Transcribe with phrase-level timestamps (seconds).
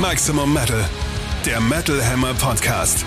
[0.00, 0.88] Maximum Metal,
[1.44, 3.04] der Metal Hammer Podcast.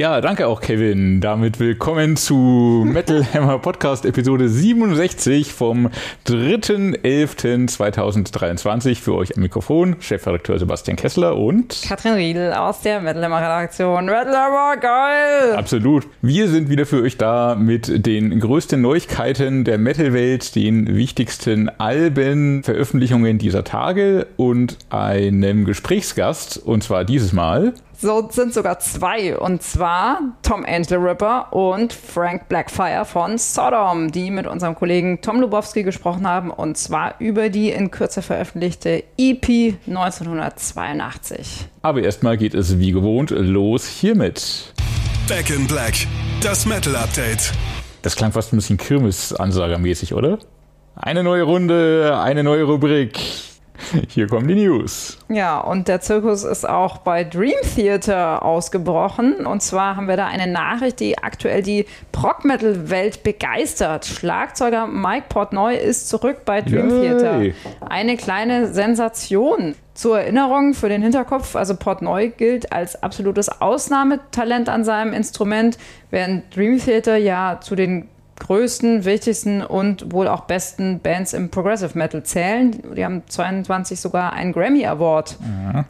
[0.00, 1.20] Ja, danke auch, Kevin.
[1.20, 5.90] Damit willkommen zu Metal Hammer Podcast Episode 67 vom
[6.26, 8.94] 3.11.2023.
[8.94, 14.06] Für euch am Mikrofon Chefredakteur Sebastian Kessler und Katrin Riedel aus der Metal Hammer Redaktion.
[14.06, 15.52] Metal Hammer geil!
[15.54, 16.06] Absolut.
[16.22, 22.62] Wir sind wieder für euch da mit den größten Neuigkeiten der Metal-Welt, den wichtigsten Alben,
[22.62, 26.56] Veröffentlichungen dieser Tage und einem Gesprächsgast.
[26.56, 29.36] Und zwar dieses Mal So sind sogar zwei.
[29.36, 35.42] Und zwar Tom Angel Ripper und Frank Blackfire von Sodom, die mit unserem Kollegen Tom
[35.42, 36.50] Lubowski gesprochen haben.
[36.50, 41.66] Und zwar über die in Kürze veröffentlichte EP 1982.
[41.82, 44.72] Aber erstmal geht es wie gewohnt los hiermit.
[45.28, 45.92] Back in Black,
[46.42, 47.52] das Metal Update.
[48.00, 50.38] Das klang fast ein bisschen Kirmes-Ansagermäßig, oder?
[50.96, 53.20] Eine neue Runde, eine neue Rubrik.
[54.08, 55.18] Hier kommen die News.
[55.28, 59.46] Ja, und der Zirkus ist auch bei Dream Theater ausgebrochen.
[59.46, 64.06] Und zwar haben wir da eine Nachricht, die aktuell die Prog-Metal-Welt begeistert.
[64.06, 67.00] Schlagzeuger Mike Portnoy ist zurück bei Dream Yay.
[67.00, 67.54] Theater.
[67.88, 69.74] Eine kleine Sensation.
[69.92, 75.76] Zur Erinnerung für den Hinterkopf, also Portnoy gilt als absolutes Ausnahmetalent an seinem Instrument,
[76.08, 78.08] während Dream Theater ja zu den
[78.40, 82.82] größten, wichtigsten und wohl auch besten Bands im Progressive Metal zählen.
[82.96, 85.38] Die haben 22 sogar einen Grammy Award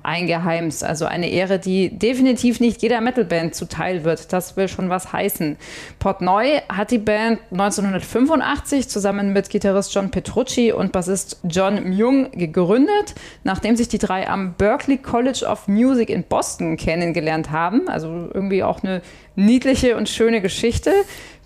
[0.02, 0.84] eingeheimst.
[0.84, 4.32] Also eine Ehre, die definitiv nicht jeder Metalband zuteil wird.
[4.32, 5.56] Das will schon was heißen.
[5.98, 13.14] Portnoy hat die Band 1985 zusammen mit Gitarrist John Petrucci und Bassist John Myung gegründet,
[13.44, 17.88] nachdem sich die drei am Berklee College of Music in Boston kennengelernt haben.
[17.88, 19.02] Also irgendwie auch eine
[19.36, 20.92] niedliche und schöne Geschichte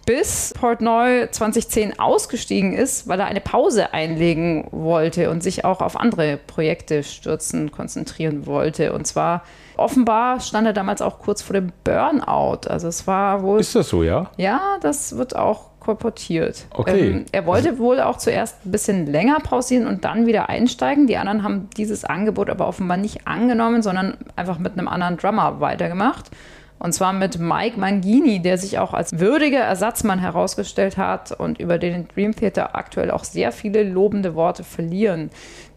[0.06, 5.98] bis Portnoy 2010 ausgestiegen ist, weil er eine Pause einlegen wollte und sich auch auf
[5.98, 8.92] andere Projekte stürzen, konzentrieren wollte.
[8.92, 9.42] Und zwar
[9.76, 12.68] offenbar stand er damals auch kurz vor dem Burnout.
[12.68, 13.60] Also es war wohl.
[13.60, 14.30] Ist das so, ja?
[14.36, 16.66] Ja, das wird auch kolportiert.
[16.70, 17.10] Okay.
[17.10, 21.06] Ähm, er wollte wohl auch zuerst ein bisschen länger pausieren und dann wieder einsteigen.
[21.06, 25.60] Die anderen haben dieses Angebot aber offenbar nicht angenommen, sondern einfach mit einem anderen Drummer
[25.60, 26.30] weitergemacht.
[26.84, 31.78] Und zwar mit Mike Mangini, der sich auch als würdiger Ersatzmann herausgestellt hat und über
[31.78, 35.30] den Dream Theater aktuell auch sehr viele lobende Worte verlieren.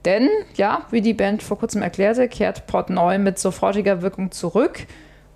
[0.04, 4.86] Denn, ja, wie die Band vor kurzem erklärte, kehrt Portnoy mit sofortiger Wirkung zurück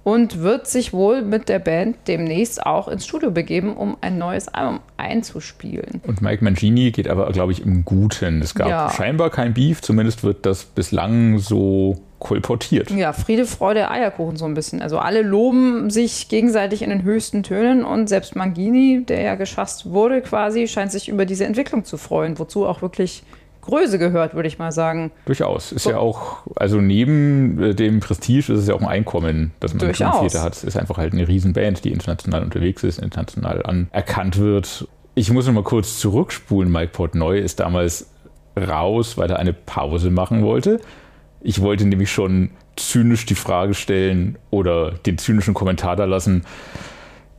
[0.03, 4.47] und wird sich wohl mit der Band demnächst auch ins Studio begeben, um ein neues
[4.47, 6.01] Album einzuspielen.
[6.07, 8.41] Und Mike Mangini geht aber, glaube ich, im Guten.
[8.41, 8.89] Es gab Ja.
[8.89, 12.91] scheinbar kein Beef, zumindest wird das bislang so kolportiert.
[12.91, 14.81] Ja, Friede, Freude, Eierkuchen so ein bisschen.
[14.81, 19.89] Also alle loben sich gegenseitig in den höchsten Tönen und selbst Mangini, der ja geschasst
[19.89, 23.23] wurde quasi, scheint sich über diese Entwicklung zu freuen, wozu auch wirklich
[23.61, 25.11] Größe gehört, würde ich mal sagen.
[25.25, 25.71] Durchaus.
[25.71, 29.73] Ist ja auch, also neben äh, dem Prestige ist es ja auch ein Einkommen, das
[29.73, 30.19] man Durchaus.
[30.19, 30.53] Theater hat.
[30.53, 34.87] Es ist einfach halt eine Riesenband, die international unterwegs ist, international anerkannt wird.
[35.13, 36.71] Ich muss noch mal kurz zurückspulen.
[36.71, 38.09] Mike Portnoy ist damals
[38.57, 40.79] raus, weil er eine Pause machen wollte.
[41.41, 46.45] Ich wollte nämlich schon zynisch die Frage stellen oder den zynischen Kommentar da lassen.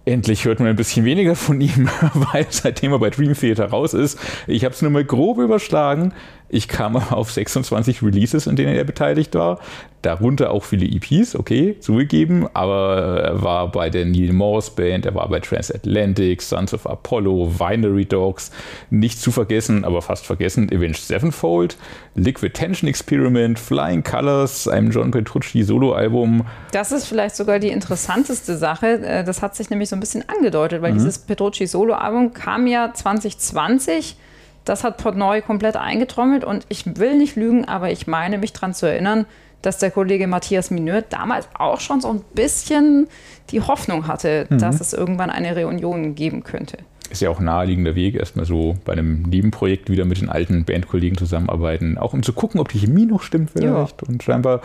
[0.05, 3.95] Endlich hört man ein bisschen weniger von ihm, weil seitdem er bei Dream Theater raus
[3.95, 4.19] ist.
[4.49, 6.13] Ich habe es nur mal grob überschlagen.
[6.53, 9.59] Ich kam auf 26 Releases, in denen er beteiligt war.
[10.03, 12.47] Darunter auch viele EPs, okay, zugegeben.
[12.53, 17.59] Aber er war bei der Neil Morse Band, er war bei Transatlantic, Sons of Apollo,
[17.59, 18.51] Winery Dogs.
[18.91, 21.77] Nicht zu vergessen, aber fast vergessen, Avenged Sevenfold,
[22.17, 26.45] Liquid Tension Experiment, Flying Colors, einem John Petrucci Soloalbum.
[26.73, 29.01] Das ist vielleicht sogar die interessanteste Sache.
[29.07, 32.93] Äh, Das hat sich nämlich so ein bisschen angedeutet, weil dieses Petrucci Solo-Album kam ja
[32.93, 34.17] 2020.
[34.65, 38.75] Das hat Portnoy komplett eingetrommelt und ich will nicht lügen, aber ich meine mich daran
[38.75, 39.27] zu erinnern,
[39.61, 43.07] dass der Kollege Matthias Mineur damals auch schon so ein bisschen
[43.51, 46.79] die Hoffnung hatte, dass es irgendwann eine Reunion geben könnte.
[47.11, 50.65] Ist ja auch ein naheliegender Weg, erstmal so bei einem Nebenprojekt wieder mit den alten
[50.65, 54.03] Bandkollegen zusammenarbeiten, auch um zu gucken, ob die Chemie noch stimmt vielleicht.
[54.03, 54.63] Und scheinbar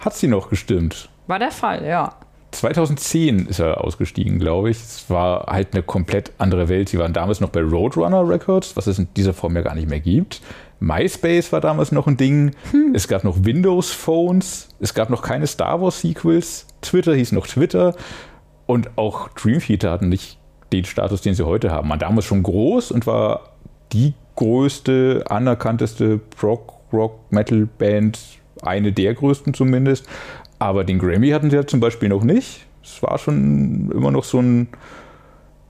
[0.00, 1.08] hat sie noch gestimmt.
[1.26, 2.14] War der Fall, ja.
[2.58, 4.78] 2010 ist er ausgestiegen, glaube ich.
[4.78, 6.88] Es war halt eine komplett andere Welt.
[6.88, 9.88] Sie waren damals noch bei Roadrunner Records, was es in dieser Form ja gar nicht
[9.88, 10.40] mehr gibt.
[10.80, 12.52] MySpace war damals noch ein Ding.
[12.94, 14.68] Es gab noch Windows Phones.
[14.80, 16.66] Es gab noch keine Star Wars Sequels.
[16.82, 17.94] Twitter hieß noch Twitter.
[18.66, 20.38] Und auch Dream Theater hatten nicht
[20.72, 21.88] den Status, den sie heute haben.
[21.88, 23.50] Man damals schon groß und war
[23.92, 28.18] die größte, anerkannteste Prog Rock Metal Band,
[28.62, 30.06] eine der größten zumindest.
[30.58, 32.66] Aber den Grammy hatten sie ja zum Beispiel noch nicht.
[32.82, 34.68] Es war schon immer noch so ein,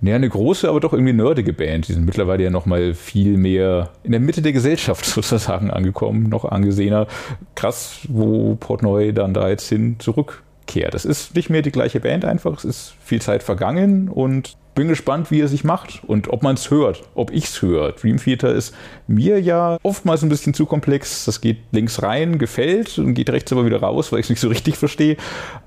[0.02, 1.88] ja, eine große, aber doch irgendwie nerdige Band.
[1.88, 6.28] Die sind mittlerweile ja noch mal viel mehr in der Mitte der Gesellschaft sozusagen angekommen,
[6.28, 7.06] noch angesehener.
[7.54, 10.94] Krass, wo Portnoy dann da jetzt hin zurückkehrt.
[10.94, 14.86] Es ist nicht mehr die gleiche Band einfach, es ist viel Zeit vergangen und bin
[14.88, 17.92] gespannt, wie er sich macht und ob man es hört, ob ich es höre.
[17.92, 18.74] Dream Theater ist
[19.08, 21.24] mir ja oftmals ein bisschen zu komplex.
[21.24, 24.40] Das geht links rein, gefällt und geht rechts aber wieder raus, weil ich es nicht
[24.40, 25.16] so richtig verstehe.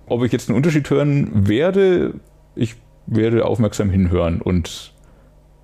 [0.08, 2.14] Ob ich jetzt einen Unterschied hören werde,
[2.56, 2.76] ich
[3.08, 4.94] werde aufmerksam hinhören und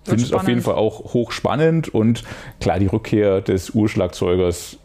[0.03, 2.23] finde es auf jeden Fall auch hochspannend und
[2.59, 4.77] klar, die Rückkehr des Urschlagzeugers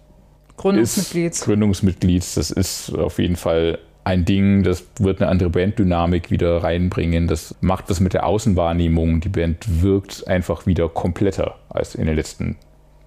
[0.58, 1.40] Gründungsmitglieds.
[1.40, 7.26] Gründungsmitglieds, das ist auf jeden Fall ein Ding, das wird eine andere Banddynamik wieder reinbringen.
[7.28, 9.20] Das macht was mit der Außenwahrnehmung.
[9.20, 12.56] Die Band wirkt einfach wieder kompletter als in den letzten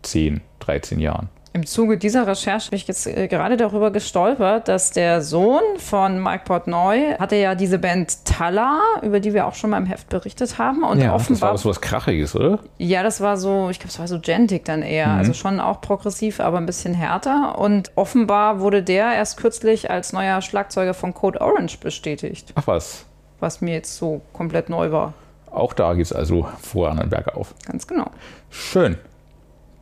[0.03, 1.29] 10, 13 Jahren.
[1.55, 6.21] Im Zuge dieser Recherche bin ich jetzt äh, gerade darüber gestolpert, dass der Sohn von
[6.21, 10.09] Mike Portnoy hatte ja diese Band Tala, über die wir auch schon mal im Heft
[10.09, 10.83] berichtet haben.
[10.83, 12.57] Und ja, offenbar, das war so was Krachiges, oder?
[12.79, 15.09] Ja, das war so, ich glaube, es war so Gentic dann eher.
[15.09, 15.17] Mhm.
[15.19, 17.59] Also schon auch progressiv, aber ein bisschen härter.
[17.59, 22.51] Und offenbar wurde der erst kürzlich als neuer Schlagzeuger von Code Orange bestätigt.
[22.55, 23.05] Ach was.
[23.39, 25.13] Was mir jetzt so komplett neu war.
[25.51, 27.53] Auch da geht es also voran und bergauf.
[27.67, 28.09] Ganz genau.
[28.49, 28.97] Schön.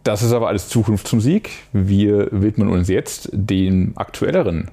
[0.03, 1.51] Das ist aber alles Zukunftsmusik.
[1.73, 4.71] Wir widmen uns jetzt dem aktuelleren.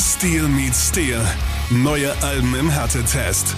[0.00, 1.20] Steel meets Steel.
[1.70, 3.54] Neue Alben im Härtetest.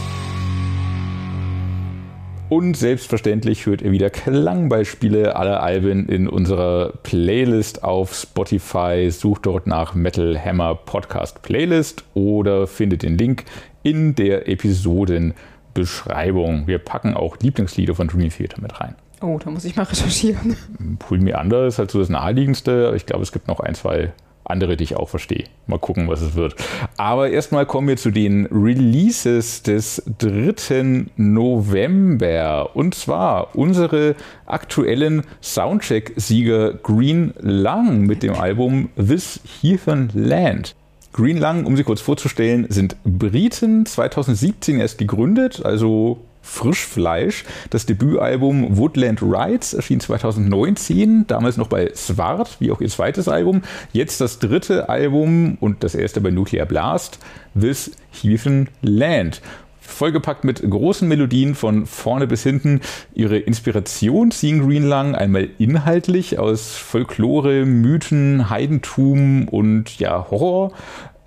[2.49, 9.13] Und selbstverständlich hört ihr wieder Klangbeispiele aller Alben in unserer Playlist auf Spotify.
[9.13, 13.45] Sucht dort nach Metal Hammer Podcast Playlist oder findet den Link
[13.85, 16.67] in der Episodenbeschreibung.
[16.67, 18.97] Wir packen auch Lieblingslieder von Dream Theater mit rein.
[19.21, 20.57] Oh, da muss ich mal recherchieren.
[20.99, 22.93] Pull Me Under ist halt so das naheliegendste.
[22.97, 24.13] Ich glaube, es gibt noch ein, zwei
[24.45, 25.45] andere, die ich auch verstehe.
[25.67, 26.55] Mal gucken, was es wird.
[26.97, 31.07] Aber erstmal kommen wir zu den Releases des 3.
[31.17, 32.71] November.
[32.75, 34.15] Und zwar unsere
[34.47, 40.75] aktuellen Soundcheck-Sieger Green Lang mit dem Album This Heathen Land.
[41.13, 47.45] Green Lang, um sie kurz vorzustellen, sind Briten, 2017 erst gegründet, also Frischfleisch.
[47.71, 53.63] Das Debütalbum Woodland Rides erschien 2019, damals noch bei Swart, wie auch ihr zweites Album.
[53.93, 57.19] Jetzt das dritte Album und das erste bei Nuclear Blast,
[57.59, 59.41] This Heathen Land
[59.89, 62.81] vollgepackt mit großen Melodien von vorne bis hinten.
[63.15, 70.73] Ihre Inspiration ziehen Greenlang einmal inhaltlich aus Folklore, Mythen, Heidentum und ja Horror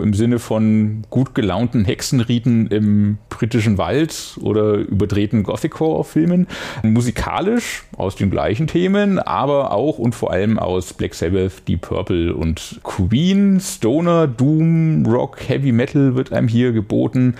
[0.02, 6.48] im Sinne von gut gelaunten Hexenriten im britischen Wald oder überdrehten Gothic-Horror-Filmen.
[6.84, 12.36] Musikalisch aus den gleichen Themen, aber auch und vor allem aus Black Sabbath, Deep Purple
[12.36, 17.36] und Queen, Stoner, Doom, Rock, Heavy Metal wird einem hier geboten.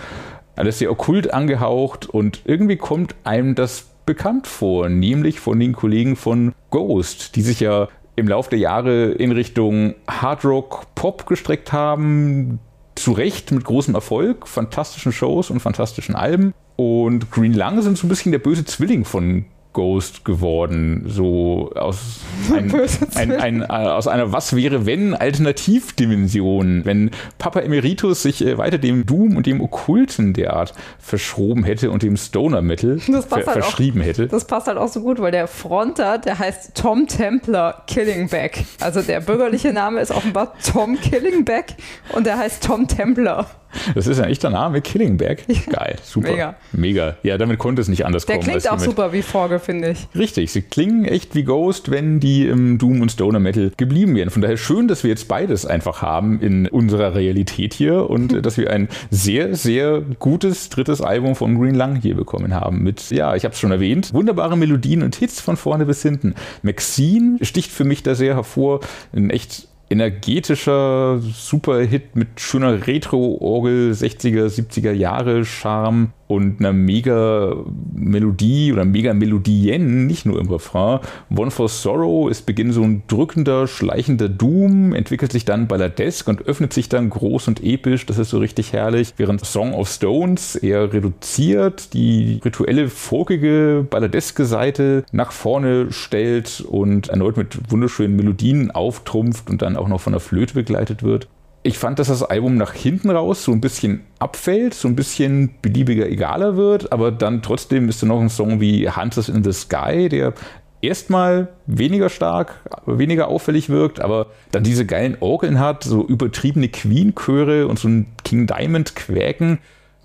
[0.56, 6.16] Alles sehr okkult angehaucht und irgendwie kommt einem das bekannt vor, nämlich von den Kollegen
[6.16, 11.72] von Ghost, die sich ja im Laufe der Jahre in Richtung Hard Rock Pop gestreckt
[11.72, 12.58] haben.
[12.94, 16.52] Zu Recht mit großem Erfolg, fantastischen Shows und fantastischen Alben.
[16.76, 21.04] Und Green Lang sind so ein bisschen der böse Zwilling von Ghost geworden.
[21.06, 22.20] So aus,
[22.54, 22.72] ein,
[23.14, 26.84] ein, ein, äh, aus einer Was wäre wenn Alternativdimension.
[26.84, 32.02] Wenn Papa Emeritus sich äh, weiter dem Doom und dem Okkulten derart verschroben hätte und
[32.02, 34.26] dem Stoner Metal ver halt verschrieben auch, hätte.
[34.28, 38.64] Das passt halt auch so gut, weil der Fronter, der heißt Tom Templar Killingback.
[38.80, 41.74] Also der bürgerliche Name ist offenbar Tom Killingback
[42.12, 43.46] und der heißt Tom Templar.
[43.94, 45.44] Das ist ein echter Name, Killingberg.
[45.70, 46.30] Geil, super.
[46.30, 46.54] Mega.
[46.72, 47.16] Mega.
[47.22, 48.46] Ja, damit konnte es nicht anders Der kommen.
[48.46, 50.08] Der klingt auch super wie Folge, finde ich.
[50.14, 54.30] Richtig, sie klingen echt wie Ghost, wenn die im Doom und Stoner Metal geblieben wären.
[54.30, 58.56] Von daher schön, dass wir jetzt beides einfach haben in unserer Realität hier und dass
[58.56, 62.82] wir ein sehr, sehr gutes drittes Album von Green Lang hier bekommen haben.
[62.82, 66.34] Mit, ja, ich habe es schon erwähnt, wunderbare Melodien und Hits von vorne bis hinten.
[66.62, 68.80] Maxine sticht für mich da sehr hervor.
[69.14, 77.54] Ein echt energetischer Superhit mit schöner Retro-Orgel, 60er, 70er Jahre Charme und einer mega
[77.94, 81.00] Melodie oder mega Melodien, nicht nur im Refrain.
[81.36, 86.46] One for Sorrow ist Beginn so ein drückender, schleichender Doom, entwickelt sich dann balladesk und
[86.46, 88.06] öffnet sich dann groß und episch.
[88.06, 89.12] Das ist so richtig herrlich.
[89.18, 97.08] Während Song of Stones eher reduziert, die rituelle, folkige, balladeske Seite nach vorne stellt und
[97.08, 101.28] erneut mit wunderschönen Melodien auftrumpft und dann auch noch von der Flöte begleitet wird
[101.64, 105.54] ich fand, dass das Album nach hinten raus so ein bisschen abfällt, so ein bisschen
[105.62, 109.52] beliebiger, egaler wird, aber dann trotzdem ist da noch ein Song wie Hunters in the
[109.52, 110.34] Sky, der
[110.80, 117.68] erstmal weniger stark, weniger auffällig wirkt, aber dann diese geilen Orgeln hat, so übertriebene Queen-Chöre
[117.68, 119.58] und so ein King Diamond-Quäken.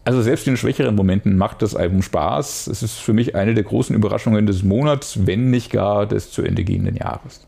[0.04, 2.68] Also selbst in schwächeren Momenten macht das Album Spaß.
[2.68, 6.44] Es ist für mich eine der großen Überraschungen des Monats, wenn nicht gar des zu
[6.44, 7.48] Ende gehenden Jahres.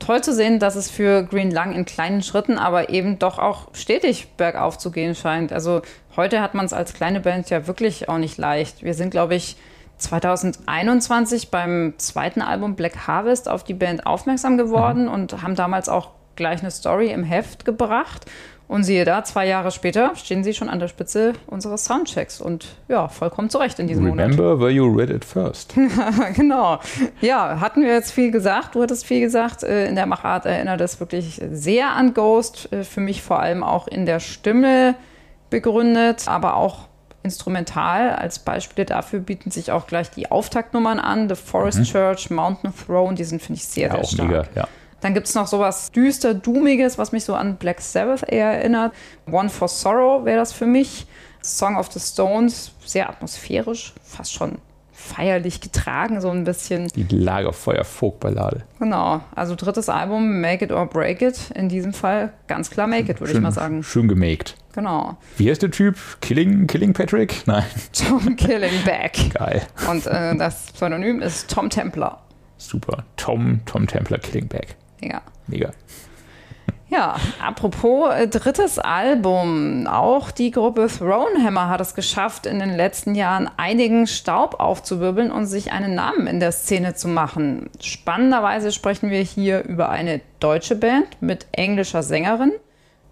[0.00, 3.68] Toll zu sehen, dass es für Green Lung in kleinen Schritten, aber eben doch auch
[3.74, 5.52] stetig bergauf zu gehen scheint.
[5.52, 5.82] Also
[6.16, 8.82] heute hat man es als kleine Band ja wirklich auch nicht leicht.
[8.82, 9.56] Wir sind, glaube ich,
[9.98, 15.12] 2021 beim zweiten Album Black Harvest auf die Band aufmerksam geworden mhm.
[15.12, 18.24] und haben damals auch gleich eine Story im Heft gebracht.
[18.70, 22.68] Und siehe da, zwei Jahre später stehen sie schon an der Spitze unseres Soundchecks und
[22.86, 24.60] ja, vollkommen zurecht in diesem Remember Monat.
[24.60, 25.74] where you read it first.
[26.36, 26.78] genau.
[27.20, 29.64] Ja, hatten wir jetzt viel gesagt, du hattest viel gesagt.
[29.64, 32.72] Äh, in der Machart erinnert es wirklich sehr an Ghost.
[32.72, 34.94] Äh, für mich vor allem auch in der Stimme
[35.50, 36.86] begründet, aber auch
[37.24, 38.10] instrumental.
[38.10, 41.28] Als Beispiele dafür bieten sich auch gleich die Auftaktnummern an.
[41.28, 41.84] The Forest mhm.
[41.86, 44.28] Church, Mountain Throne, die sind, finde ich, sehr, ja, sehr auch stark.
[44.28, 44.68] Mega, ja.
[45.00, 48.92] Dann gibt es noch sowas düster, doomiges, was mich so an Black Sabbath eher erinnert.
[49.30, 51.06] One for Sorrow wäre das für mich.
[51.42, 54.58] Song of the Stones, sehr atmosphärisch, fast schon
[55.00, 56.88] feierlich getragen, so ein bisschen.
[56.88, 58.62] Die Lagerfeuer-Folk-Ballade.
[58.78, 61.50] Genau, also drittes Album, Make It or Break It.
[61.54, 63.82] In diesem Fall ganz klar Make It, würde ich mal sagen.
[63.82, 64.56] Schön gemaked.
[64.74, 65.16] Genau.
[65.36, 65.96] Wie heißt der Typ?
[66.20, 67.42] Killing, Killing Patrick?
[67.46, 67.64] Nein.
[67.92, 69.34] Tom Killing Back.
[69.34, 69.62] Geil.
[69.90, 72.22] Und äh, das Pseudonym ist Tom Templar.
[72.56, 73.04] Super.
[73.16, 74.76] Tom, Tom Templar Killing Back.
[75.00, 75.22] Ja.
[75.46, 75.70] Mega.
[76.90, 79.86] Ja, apropos äh, drittes Album.
[79.86, 85.46] Auch die Gruppe Thronehammer hat es geschafft, in den letzten Jahren einigen Staub aufzuwirbeln und
[85.46, 87.70] sich einen Namen in der Szene zu machen.
[87.80, 92.52] Spannenderweise sprechen wir hier über eine deutsche Band mit englischer Sängerin.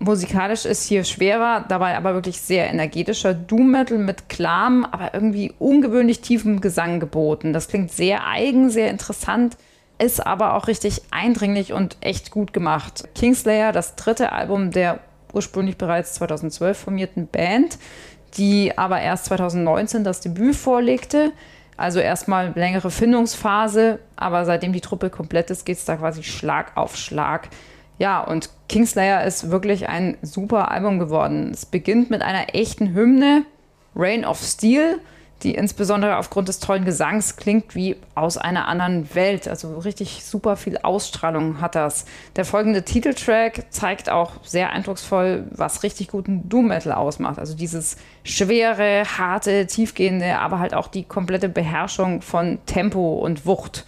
[0.01, 5.53] Musikalisch ist hier schwerer, dabei aber wirklich sehr energetischer Doom Metal mit klarem, aber irgendwie
[5.61, 7.53] ungewöhnlich tiefem Gesang geboten.
[7.53, 9.57] Das klingt sehr eigen, sehr interessant
[9.99, 13.09] ist aber auch richtig eindringlich und echt gut gemacht.
[13.15, 15.01] Kingslayer, das dritte Album der
[15.33, 17.79] ursprünglich bereits 2012 formierten Band,
[18.37, 21.33] die aber erst 2019 das Debüt vorlegte.
[21.77, 26.77] Also erstmal längere Findungsphase, aber seitdem die Truppe komplett ist, geht es da quasi Schlag
[26.77, 27.49] auf Schlag.
[27.99, 31.51] Ja, und Kingslayer ist wirklich ein super Album geworden.
[31.53, 33.45] Es beginnt mit einer echten Hymne,
[33.95, 35.01] Rain of Steel,
[35.43, 39.47] die insbesondere aufgrund des tollen Gesangs klingt wie aus einer anderen Welt.
[39.47, 42.07] Also richtig super viel Ausstrahlung hat das.
[42.35, 47.39] Der folgende Titeltrack zeigt auch sehr eindrucksvoll, was richtig guten Doom Metal ausmacht.
[47.39, 53.87] Also dieses schwere, harte, tiefgehende, aber halt auch die komplette Beherrschung von Tempo und Wucht.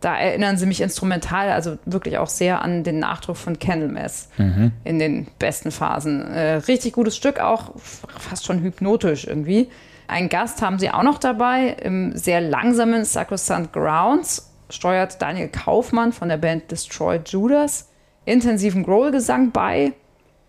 [0.00, 4.72] Da erinnern sie mich instrumental, also wirklich auch sehr an den Nachdruck von Candlemass mhm.
[4.82, 6.26] in den besten Phasen.
[6.26, 9.68] Äh, richtig gutes Stück, auch fast schon hypnotisch irgendwie.
[10.12, 11.68] Einen Gast haben sie auch noch dabei.
[11.82, 17.88] Im sehr langsamen Sacrosanct Grounds steuert Daniel Kaufmann von der Band Destroy Judas
[18.26, 19.94] intensiven Growl-Gesang bei.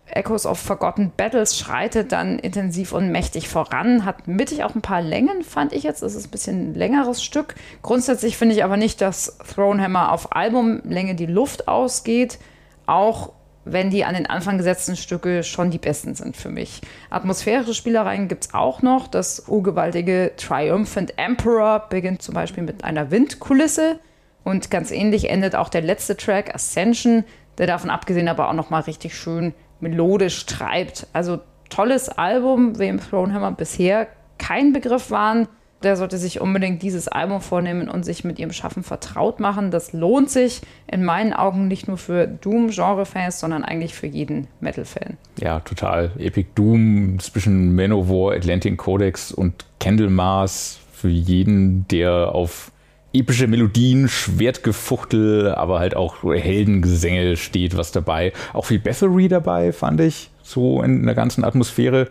[0.06, 5.00] Echoes of Forgotten Battles schreitet dann intensiv und mächtig voran, hat mittig auch ein paar
[5.00, 6.02] Längen, fand ich jetzt.
[6.02, 7.54] Das ist ein bisschen ein längeres Stück.
[7.80, 12.38] Grundsätzlich finde ich aber nicht, dass Thronehammer auf Albumlänge die Luft ausgeht.
[12.84, 13.32] Auch
[13.64, 16.80] wenn die an den Anfang gesetzten Stücke schon die besten sind für mich.
[17.10, 19.08] Atmosphärische Spielereien gibt es auch noch.
[19.08, 23.98] Das urgewaltige Triumphant Emperor beginnt zum Beispiel mit einer Windkulisse.
[24.44, 27.24] Und ganz ähnlich endet auch der letzte Track, Ascension,
[27.56, 31.06] der davon abgesehen aber auch nochmal richtig schön melodisch treibt.
[31.12, 31.40] Also
[31.70, 34.06] tolles Album, wem Thronehammer bisher
[34.38, 35.48] kein Begriff waren
[35.84, 39.70] der sollte sich unbedingt dieses Album vornehmen und sich mit ihrem Schaffen vertraut machen.
[39.70, 45.16] Das lohnt sich in meinen Augen nicht nur für Doom-Genre-Fans, sondern eigentlich für jeden Metal-Fan.
[45.38, 46.12] Ja, total.
[46.18, 52.72] Epic Doom zwischen Manowar, Atlantic Codex und Candlemas für jeden, der auf
[53.12, 58.32] epische Melodien, Schwertgefuchtel, aber halt auch Heldengesänge steht was dabei.
[58.52, 62.08] Auch viel Bathory dabei, fand ich, so in der ganzen Atmosphäre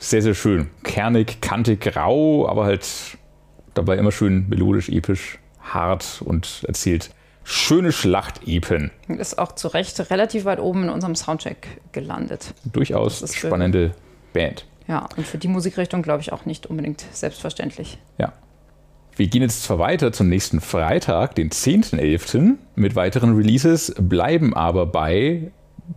[0.00, 0.68] sehr, sehr schön.
[0.82, 2.86] Kernig, kantig, grau, aber halt
[3.74, 7.10] dabei immer schön melodisch, episch, hart und erzählt
[7.44, 8.90] schöne Schlachtepen.
[9.08, 12.54] Ist auch zu Recht relativ weit oben in unserem Soundcheck gelandet.
[12.64, 13.92] Durchaus spannende
[14.32, 14.66] Band.
[14.88, 17.98] Ja, und für die Musikrichtung glaube ich auch nicht unbedingt selbstverständlich.
[18.18, 18.32] Ja.
[19.16, 22.56] Wir gehen jetzt zwar weiter zum nächsten Freitag, den 10.11.
[22.74, 25.50] mit weiteren Releases, bleiben aber bei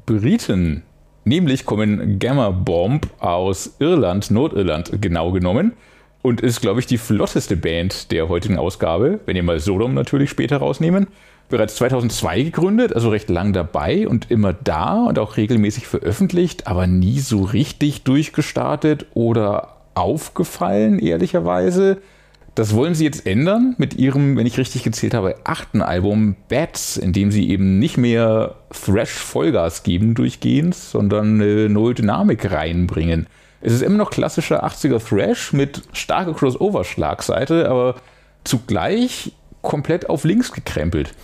[0.05, 0.83] Briten
[1.25, 5.73] Nämlich kommen Gamma Bomb aus Irland, Nordirland genau genommen.
[6.21, 10.29] Und ist, glaube ich, die flotteste Band der heutigen Ausgabe, wenn ihr mal Sodom natürlich
[10.29, 11.07] später rausnehmen.
[11.49, 16.87] Bereits 2002 gegründet, also recht lang dabei und immer da und auch regelmäßig veröffentlicht, aber
[16.87, 21.97] nie so richtig durchgestartet oder aufgefallen, ehrlicherweise.
[22.55, 26.97] Das wollen sie jetzt ändern mit ihrem, wenn ich richtig gezählt habe, achten Album Bats,
[26.97, 33.25] in dem sie eben nicht mehr Thrash Vollgas geben durchgehend, sondern eine neue Dynamik reinbringen.
[33.61, 37.95] Es ist immer noch klassischer 80er Thrash mit starker Crossover-Schlagseite, aber
[38.43, 39.31] zugleich
[39.61, 41.15] komplett auf links gekrempelt.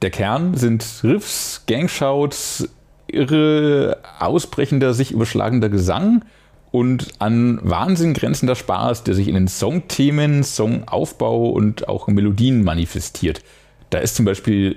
[0.00, 2.68] Der Kern sind Riffs, Gangshouts,
[3.08, 6.22] irre ausbrechender, sich überschlagender Gesang
[6.70, 13.42] und an Wahnsinn grenzender Spaß, der sich in den Songthemen, Songaufbau und auch Melodien manifestiert.
[13.90, 14.76] Da ist zum Beispiel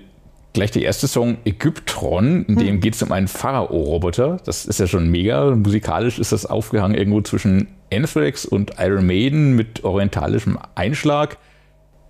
[0.53, 2.79] gleich der erste Song Ägyptron, in dem hm.
[2.81, 4.37] geht es um einen Pharao-Roboter.
[4.45, 5.55] Das ist ja schon mega.
[5.55, 11.37] Musikalisch ist das aufgehangen irgendwo zwischen Anthrax und Iron Maiden mit orientalischem Einschlag.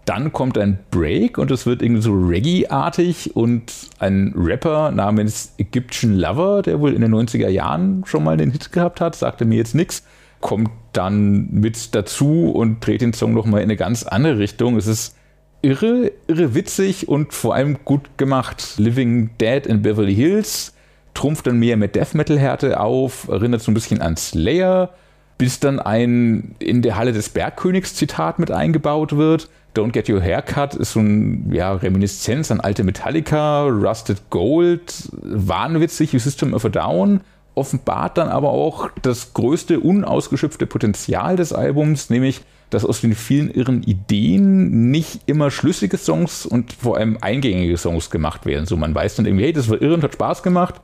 [0.06, 6.18] Dann kommt ein Break und es wird irgendwie so Reggae-artig und ein Rapper namens Egyptian
[6.18, 9.58] Lover, der wohl in den 90er Jahren schon mal den Hit gehabt hat, sagte mir
[9.58, 10.04] jetzt nichts,
[10.40, 14.76] kommt dann mit dazu und dreht den Song nochmal in eine ganz andere Richtung.
[14.76, 15.16] Es ist
[15.62, 18.76] irre, irre witzig und vor allem gut gemacht.
[18.78, 20.74] Living Dead in Beverly Hills
[21.14, 24.90] trumpft dann mehr mit Death Metal Härte auf, erinnert so ein bisschen an Slayer,
[25.38, 29.50] bis dann ein in der Halle des Bergkönigs Zitat mit eingebaut wird.
[29.74, 36.14] Don't Get Your Haircut ist so ein ja, Reminiszenz an alte Metallica, Rusted Gold, wahnwitzig
[36.14, 37.22] wie System of a Down,
[37.56, 43.52] offenbart dann aber auch das größte unausgeschöpfte Potenzial des Albums, nämlich dass aus den vielen
[43.52, 48.66] irren Ideen nicht immer schlüssige Songs und vor allem eingängige Songs gemacht werden.
[48.66, 50.76] So, man weiß dann irgendwie, hey, das war irre und hat Spaß gemacht.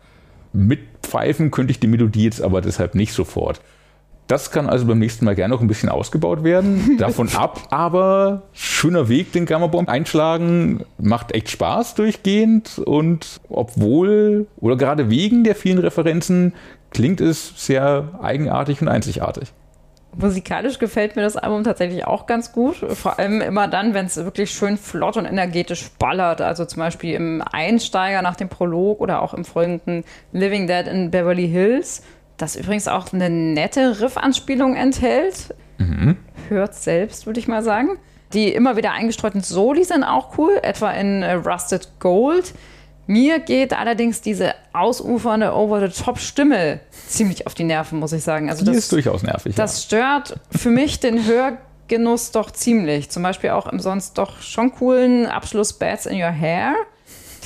[0.52, 3.62] Mit Pfeifen könnte ich die Melodie jetzt aber deshalb nicht sofort.
[4.28, 6.98] Das kann also beim nächsten Mal gerne noch ein bisschen ausgebaut werden.
[7.00, 14.76] Davon ab, aber schöner Weg, den Gamma-Bomb einschlagen, macht echt Spaß durchgehend und obwohl oder
[14.76, 16.54] gerade wegen der vielen Referenzen
[16.92, 19.54] klingt es sehr eigenartig und einzigartig.
[20.16, 22.78] Musikalisch gefällt mir das Album tatsächlich auch ganz gut.
[22.78, 26.42] Vor allem immer dann, wenn es wirklich schön flott und energetisch ballert.
[26.42, 31.12] Also zum Beispiel im Einsteiger nach dem Prolog oder auch im folgenden Living Dead in
[31.12, 32.02] Beverly Hills
[32.38, 35.56] das übrigens auch eine nette Riff-Anspielung enthält.
[35.78, 36.18] Mhm.
[36.50, 37.98] Hört selbst, würde ich mal sagen.
[38.34, 42.54] Die immer wieder eingestreuten Soli sind auch cool, etwa in äh, Rusted Gold.
[43.08, 48.50] Mir geht allerdings diese ausufernde Over-the-Top-Stimme ziemlich auf die Nerven, muss ich sagen.
[48.50, 49.56] Also die das, ist durchaus nervig.
[49.56, 49.86] Das ja.
[49.86, 53.10] stört für mich den Hörgenuss doch ziemlich.
[53.10, 56.76] Zum Beispiel auch im sonst doch schon coolen Abschluss Bats in Your Hair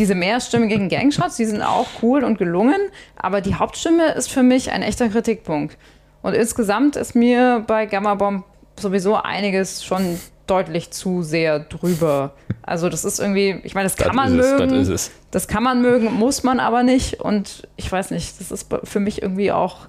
[0.02, 2.80] diese mehrstimmigen Gangshots, die sind auch cool und gelungen,
[3.16, 5.78] aber die Hauptstimme ist für mich ein echter Kritikpunkt.
[6.24, 8.44] Und insgesamt ist mir bei Gamma Bomb
[8.80, 12.34] sowieso einiges schon deutlich zu sehr drüber.
[12.64, 14.74] Also das ist irgendwie, ich meine, das kann man mögen.
[14.74, 17.22] Es, das, das kann man mögen, muss man aber nicht.
[17.22, 19.88] Und ich weiß nicht, das ist für mich irgendwie auch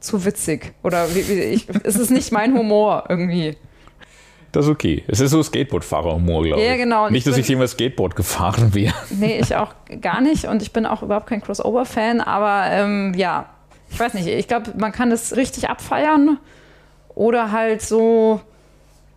[0.00, 0.74] zu witzig.
[0.82, 3.56] Oder wie, wie ich, es ist nicht mein Humor irgendwie.
[4.52, 5.04] Das ist okay.
[5.06, 6.68] Es ist so Skateboardfahrer-Humor, glaube ich.
[6.68, 7.10] Ja, genau.
[7.10, 8.94] Nicht, dass ich jemals Skateboard gefahren wäre.
[9.10, 10.46] Nee, ich auch gar nicht.
[10.46, 12.20] Und ich bin auch überhaupt kein Crossover-Fan.
[12.20, 13.46] Aber ähm, ja,
[13.90, 14.26] ich weiß nicht.
[14.26, 16.38] Ich glaube, man kann das richtig abfeiern.
[17.14, 18.40] Oder halt so,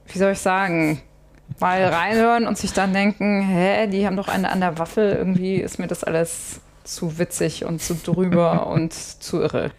[0.07, 1.01] wie soll ich sagen,
[1.59, 5.13] mal reinhören und sich dann denken, hä, die haben doch eine an der Waffel.
[5.13, 9.71] Irgendwie ist mir das alles zu witzig und zu drüber und zu irre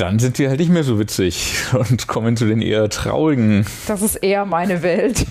[0.00, 3.66] dann sind die halt nicht mehr so witzig und kommen zu den eher traurigen.
[3.86, 5.26] Das ist eher meine Welt.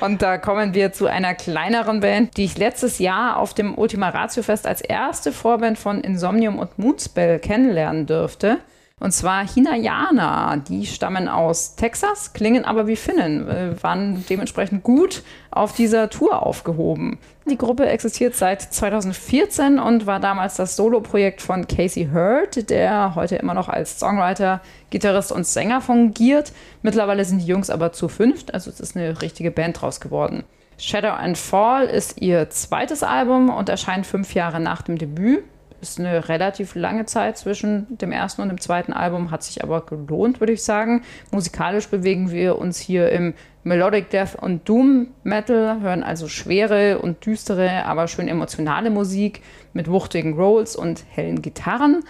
[0.00, 4.08] Und da kommen wir zu einer kleineren Band, die ich letztes Jahr auf dem Ultima
[4.08, 8.58] Ratio Fest als erste Vorband von Insomnium und Moonspell kennenlernen durfte.
[9.02, 10.58] Und zwar Hinayana.
[10.58, 16.46] Die stammen aus Texas, klingen aber wie Finnen, äh, waren dementsprechend gut auf dieser Tour
[16.46, 17.18] aufgehoben.
[17.50, 23.34] Die Gruppe existiert seit 2014 und war damals das Soloprojekt von Casey Hurd, der heute
[23.34, 24.60] immer noch als Songwriter,
[24.90, 26.52] Gitarrist und Sänger fungiert.
[26.82, 30.44] Mittlerweile sind die Jungs aber zu fünft, also es ist eine richtige Band draus geworden.
[30.78, 35.42] Shadow and Fall ist ihr zweites Album und erscheint fünf Jahre nach dem Debüt
[35.82, 39.84] ist eine relativ lange Zeit zwischen dem ersten und dem zweiten Album, hat sich aber
[39.84, 41.02] gelohnt, würde ich sagen.
[41.32, 47.26] Musikalisch bewegen wir uns hier im Melodic Death und Doom Metal, hören also schwere und
[47.26, 49.42] düstere, aber schön emotionale Musik
[49.72, 52.04] mit wuchtigen Rolls und hellen Gitarren.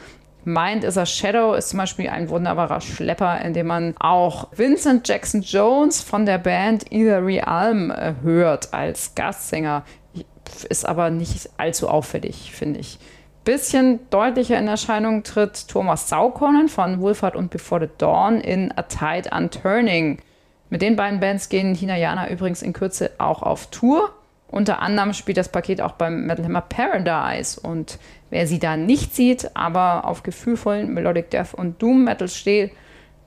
[0.45, 5.07] Mind is a Shadow ist zum Beispiel ein wunderbarer Schlepper, in dem man auch Vincent
[5.07, 9.85] Jackson Jones von der Band Either Realm äh, hört als Gastsänger.
[10.69, 12.99] Ist aber nicht allzu auffällig, finde ich
[13.45, 18.83] bisschen deutlicher in Erscheinung tritt Thomas Saukonen von Wolfhard und Before the Dawn in A
[18.83, 20.19] Tide Unturning.
[20.71, 24.11] Mit den beiden Bands gehen Hinayana übrigens in Kürze auch auf Tour.
[24.49, 27.59] Unter anderem spielt das Paket auch beim Metal Hammer Paradise.
[27.61, 27.99] Und
[28.31, 32.73] wer sie da nicht sieht, aber auf gefühlvollen Melodic Death und Doom Metal steht,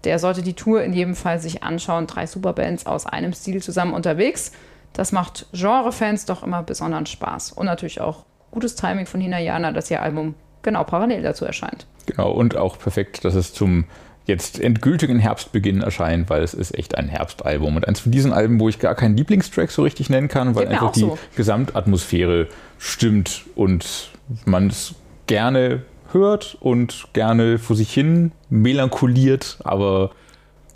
[0.03, 2.07] der sollte die Tour in jedem Fall sich anschauen.
[2.07, 4.51] Drei Superbands aus einem Stil zusammen unterwegs.
[4.93, 7.51] Das macht Genre-Fans doch immer besonderen Spaß.
[7.51, 8.25] Und natürlich auch
[8.55, 11.85] gutes Timing von Hinayana, dass ihr Album genau parallel dazu erscheint.
[12.07, 13.85] Genau, und auch perfekt, dass es zum
[14.25, 17.75] jetzt endgültigen Herbstbeginn erscheint, weil es ist echt ein Herbstalbum.
[17.75, 20.67] Und eins von diesen Alben, wo ich gar keinen Lieblingstrack so richtig nennen kann, weil
[20.67, 21.19] einfach die so.
[21.35, 22.47] Gesamtatmosphäre
[22.79, 24.09] stimmt und
[24.45, 24.95] man es
[25.27, 30.11] gerne hört und gerne vor sich hin melancholiert, aber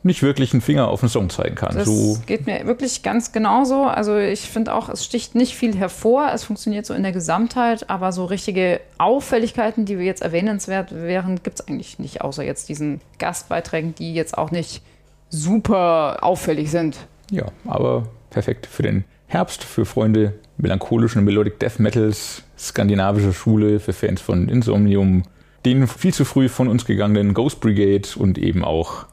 [0.03, 1.75] nicht wirklich einen Finger auf den Song zeigen kann.
[1.75, 3.83] Das so geht mir wirklich ganz genauso.
[3.83, 6.31] Also ich finde auch, es sticht nicht viel hervor.
[6.33, 11.41] Es funktioniert so in der Gesamtheit, aber so richtige Auffälligkeiten, die wir jetzt erwähnenswert wären,
[11.43, 14.81] gibt es eigentlich nicht, außer jetzt diesen Gastbeiträgen, die jetzt auch nicht
[15.29, 16.97] super auffällig sind.
[17.31, 23.93] Ja, aber perfekt für den Herbst, für Freunde melancholischen Melodic Death Metals, skandinavischer Schule, für
[23.93, 25.23] Fans von Insomnium,
[25.65, 29.05] den viel zu früh von uns gegangenen Ghost Brigade und eben auch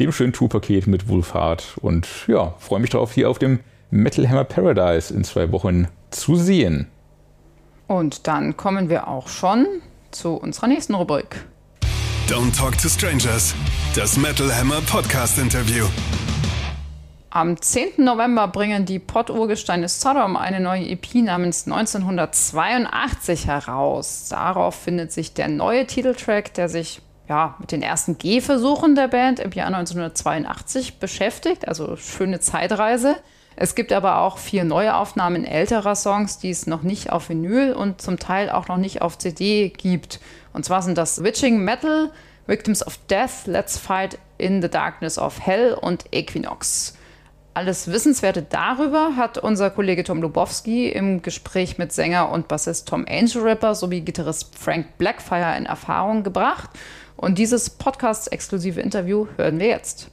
[0.00, 1.76] dem schönen Tour-Paket mit Wolfhard.
[1.80, 6.36] Und ja, freue mich darauf, hier auf dem Metal Hammer Paradise in zwei Wochen zu
[6.36, 6.88] sehen.
[7.86, 9.66] Und dann kommen wir auch schon
[10.10, 11.44] zu unserer nächsten Rubrik.
[12.28, 13.54] Don't Talk to Strangers,
[13.94, 15.86] das Metal Hammer Podcast Interview.
[17.30, 18.04] Am 10.
[18.04, 24.28] November bringen die Pott-Urgesteine Sodom eine neue EP namens 1982 heraus.
[24.30, 29.38] Darauf findet sich der neue Titeltrack, der sich ja, mit den ersten Gehversuchen der Band
[29.40, 33.16] im Jahr 1982 beschäftigt, also schöne Zeitreise.
[33.54, 37.72] Es gibt aber auch vier neue Aufnahmen älterer Songs, die es noch nicht auf Vinyl
[37.72, 40.20] und zum Teil auch noch nicht auf CD gibt.
[40.52, 42.10] Und zwar sind das Witching Metal,
[42.46, 46.94] Victims of Death, Let's Fight in the Darkness of Hell und Equinox.
[47.52, 53.04] Alles Wissenswerte darüber hat unser Kollege Tom Lubowski im Gespräch mit Sänger und Bassist Tom
[53.08, 56.70] Angel Ripper sowie Gitarrist Frank Blackfire in Erfahrung gebracht.
[57.18, 60.08] Und dieses Podcast-exklusive Interview hören wir jetzt.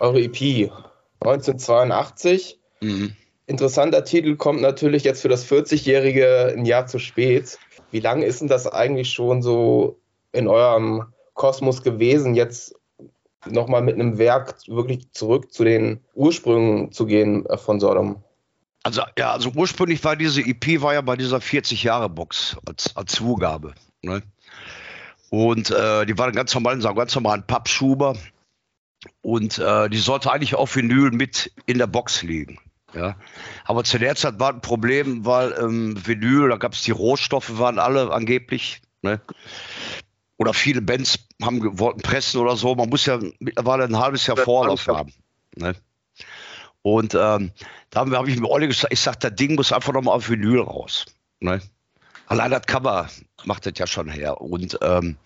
[0.00, 0.70] Eure EP
[1.20, 2.58] 1982.
[2.80, 3.12] Mhm.
[3.46, 7.58] Interessanter Titel kommt natürlich jetzt für das 40-Jährige ein Jahr zu spät.
[7.92, 10.00] Wie lange ist denn das eigentlich schon so
[10.32, 11.04] in eurem
[11.34, 12.74] Kosmos gewesen, jetzt
[13.48, 18.24] nochmal mit einem Werk wirklich zurück zu den Ursprüngen zu gehen von Sodom?
[18.82, 22.96] Also ja, also ursprünglich war diese EP war ja bei dieser 40 Jahre Box als
[22.96, 23.74] als Zugabe.
[24.02, 24.22] Ne?
[25.30, 28.16] Und äh, die war dann ganz normal in so einem ganz normalen Pappschuber
[29.22, 32.58] und äh, die sollte eigentlich auf Vinyl mit in der Box liegen.
[32.94, 33.16] Ja,
[33.64, 37.58] aber zu der Zeit war ein Problem, weil ähm, Vinyl, da gab es die Rohstoffe,
[37.58, 39.20] waren alle angeblich, ne?
[40.36, 42.74] Oder viele Bands haben wollten pressen oder so.
[42.74, 45.12] Man muss ja mittlerweile ein halbes Jahr Vorlauf haben.
[45.54, 45.74] Ne?
[46.82, 47.52] Und ähm,
[47.90, 50.60] da habe ich mit Olli gesagt, ich sage, das Ding muss einfach nochmal auf Vinyl
[50.60, 51.06] raus.
[51.40, 51.60] Ne?
[52.26, 53.08] Allein das Cover
[53.44, 54.40] macht das ja schon her.
[54.40, 55.16] Und ähm,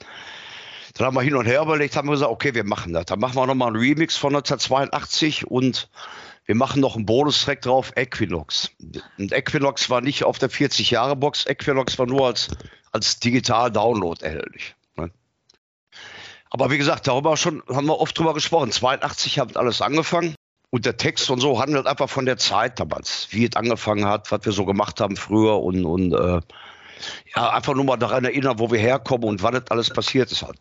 [0.94, 3.06] dann haben wir hin und her überlegt, haben wir gesagt, okay, wir machen das.
[3.06, 5.88] Dann machen wir nochmal einen Remix von 1982 und
[6.46, 8.70] wir machen noch einen Bonustrack drauf, Equinox.
[9.18, 12.48] Und Equinox war nicht auf der 40-Jahre-Box, Equinox war nur als,
[12.92, 14.74] als Digital-Download erhältlich.
[14.96, 15.10] Ne?
[16.50, 18.70] Aber wie gesagt, darüber schon haben wir oft drüber gesprochen.
[18.70, 20.34] 82 hat alles angefangen.
[20.76, 24.30] Und der Text und so handelt einfach von der Zeit damals, wie es angefangen hat,
[24.30, 26.42] was wir so gemacht haben früher und, und äh,
[27.34, 30.42] ja, einfach nur mal daran erinnern, wo wir herkommen und wann das alles passiert ist
[30.42, 30.58] halt.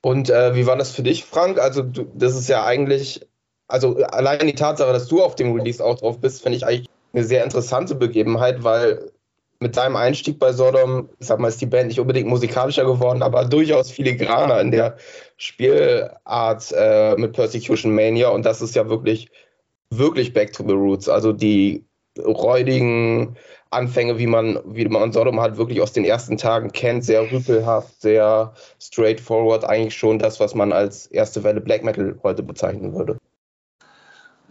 [0.00, 1.58] Und äh, wie war das für dich, Frank?
[1.58, 3.20] Also, du, das ist ja eigentlich,
[3.68, 6.88] also allein die Tatsache, dass du auf dem Release auch drauf bist, finde ich eigentlich
[7.12, 9.12] eine sehr interessante Begebenheit, weil
[9.60, 13.22] mit deinem Einstieg bei Sodom, ich sag mal, ist die Band nicht unbedingt musikalischer geworden,
[13.22, 14.96] aber durchaus filigraner in der
[15.36, 19.30] Spielart äh, mit Persecution Mania und das ist ja wirklich,
[19.90, 21.08] wirklich back to the roots.
[21.08, 21.84] Also die
[22.18, 23.36] räudigen
[23.70, 28.00] Anfänge, wie man, wie man Sodom halt wirklich aus den ersten Tagen kennt, sehr rüpelhaft,
[28.00, 33.18] sehr straightforward, eigentlich schon das, was man als erste Welle Black Metal heute bezeichnen würde.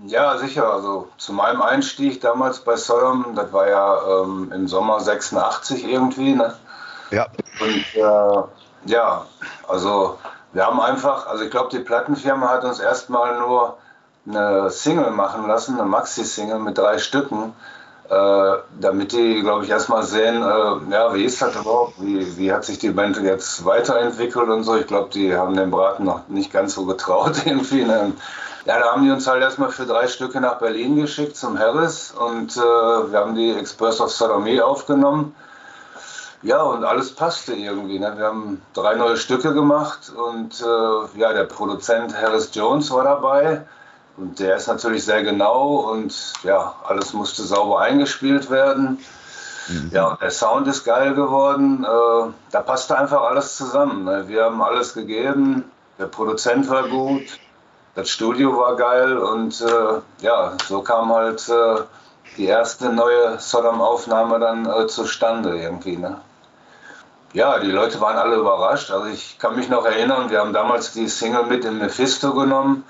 [0.06, 0.72] Ja, sicher.
[0.72, 6.34] Also zu meinem Einstieg damals bei Sodom, das war ja ähm, im Sommer 86 irgendwie.
[6.34, 6.54] Ne?
[7.12, 7.28] Ja.
[7.62, 9.26] Und äh, ja,
[9.67, 10.17] also
[10.54, 13.78] wir haben einfach, also ich glaube, die Plattenfirma hat uns erstmal nur
[14.28, 17.54] eine Single machen lassen, eine Maxi-Single mit drei Stücken,
[18.10, 22.54] äh, damit die, glaube ich, erstmal sehen, äh, ja, wie ist das überhaupt, wie, wie
[22.54, 24.76] hat sich die Band jetzt weiterentwickelt und so.
[24.76, 27.84] Ich glaube, die haben den Braten noch nicht ganz so getraut irgendwie.
[27.84, 28.13] Ne?
[28.66, 32.12] Ja, da haben die uns halt erstmal für drei Stücke nach Berlin geschickt zum Harris
[32.12, 35.36] und äh, wir haben die Express of Salome aufgenommen.
[36.43, 37.99] Ja, und alles passte irgendwie.
[37.99, 38.13] Ne?
[38.17, 43.65] Wir haben drei neue Stücke gemacht und äh, ja, der Produzent Harris Jones war dabei.
[44.17, 48.99] Und der ist natürlich sehr genau und ja, alles musste sauber eingespielt werden.
[49.69, 49.89] Mhm.
[49.93, 51.86] Ja, und der Sound ist geil geworden.
[51.86, 54.03] Äh, da passte einfach alles zusammen.
[54.03, 54.27] Ne?
[54.27, 55.63] Wir haben alles gegeben.
[55.97, 57.23] Der Produzent war gut.
[57.95, 59.17] Das Studio war geil.
[59.17, 61.82] Und äh, ja, so kam halt äh,
[62.38, 65.97] die erste neue Sodom-Aufnahme dann äh, zustande irgendwie.
[65.97, 66.19] Ne?
[67.34, 68.91] Ja, die Leute waren alle überrascht.
[68.91, 72.86] Also ich kann mich noch erinnern, wir haben damals die Single mit in Mephisto genommen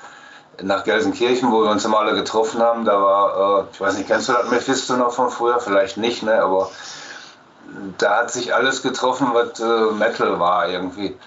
[0.61, 2.85] nach Gelsenkirchen, wo wir uns immer alle getroffen haben.
[2.85, 5.59] Da war, äh, ich weiß nicht, kennst du das Mephisto noch von früher?
[5.59, 6.41] Vielleicht nicht, ne?
[6.41, 6.69] aber
[7.97, 11.17] da hat sich alles getroffen, was äh, Metal war irgendwie.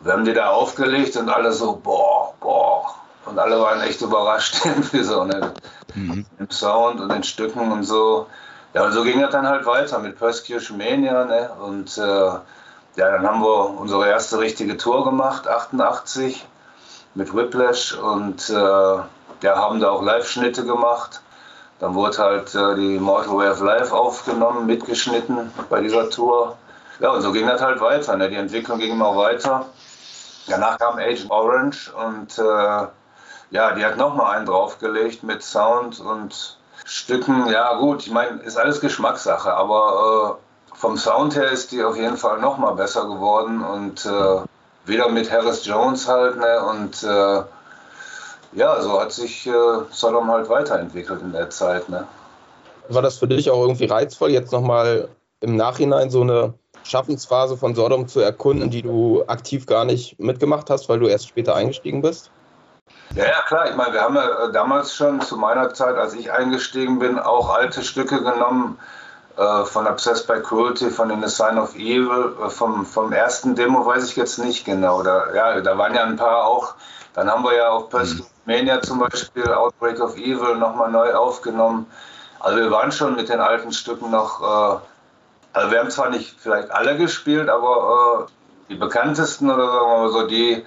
[0.00, 2.94] Wir haben die da aufgelegt und alle so, boah, boah.
[3.24, 5.52] Und alle waren echt überrascht irgendwie so, ne?
[5.94, 6.26] Mhm.
[6.38, 8.26] Im Sound und den Stücken und so.
[8.74, 11.50] Ja, und so ging das dann halt weiter mit Persecution Mania, ne?
[11.60, 12.30] Und äh,
[12.96, 16.46] ja, dann haben wir unsere erste richtige Tour gemacht, 88
[17.14, 21.20] mit Whiplash und äh, ja, haben da auch Live-Schnitte gemacht.
[21.80, 26.56] Dann wurde halt äh, die Mortal Way of Life aufgenommen, mitgeschnitten bei dieser Tour.
[27.00, 28.16] Ja, und so ging das halt weiter.
[28.16, 28.30] Ne?
[28.30, 29.66] Die Entwicklung ging immer weiter.
[30.46, 32.86] Danach kam Agent Orange und äh,
[33.50, 37.48] ja, die hat nochmal einen draufgelegt mit Sound und Stücken.
[37.48, 40.43] Ja, gut, ich meine, ist alles Geschmackssache, aber äh,
[40.74, 44.42] vom Sound her ist die auf jeden Fall nochmal besser geworden und äh,
[44.86, 46.62] wieder mit Harris Jones halt, ne?
[46.70, 47.42] Und äh,
[48.52, 49.52] ja, so hat sich äh,
[49.90, 52.06] Sodom halt weiterentwickelt in der Zeit, ne?
[52.88, 55.08] War das für dich auch irgendwie reizvoll, jetzt nochmal
[55.40, 60.68] im Nachhinein so eine Schaffensphase von Sodom zu erkunden, die du aktiv gar nicht mitgemacht
[60.68, 62.30] hast, weil du erst später eingestiegen bist?
[63.14, 63.70] Ja, ja, klar.
[63.70, 67.48] Ich meine, wir haben ja damals schon zu meiner Zeit, als ich eingestiegen bin, auch
[67.48, 69.03] alte Stücke genommen, äh,
[69.36, 74.08] von Obsessed by Cruelty, von The Sign of Evil, äh, vom, vom ersten Demo weiß
[74.10, 75.02] ich jetzt nicht genau.
[75.02, 76.74] Da, ja, da waren ja ein paar auch,
[77.14, 81.86] dann haben wir ja auch Persecution Mania zum Beispiel, Outbreak of Evil nochmal neu aufgenommen.
[82.40, 84.78] Also wir waren schon mit den alten Stücken noch, äh,
[85.52, 89.98] also wir haben zwar nicht vielleicht alle gespielt, aber äh, die bekanntesten oder sagen wir
[89.98, 90.64] mal so, die,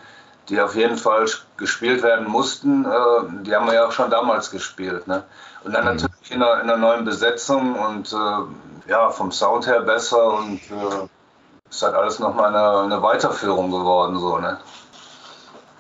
[0.50, 1.26] die auf jeden Fall
[1.58, 5.08] gespielt werden mussten, äh, die haben wir ja auch schon damals gespielt.
[5.08, 5.24] Ne?
[5.64, 5.92] Und dann mhm.
[5.92, 10.62] natürlich in einer, in einer, neuen Besetzung und äh, ja, vom Sound her besser und
[10.72, 11.08] äh,
[11.70, 14.18] ist halt alles nochmal eine, eine Weiterführung geworden.
[14.20, 14.60] So, ne?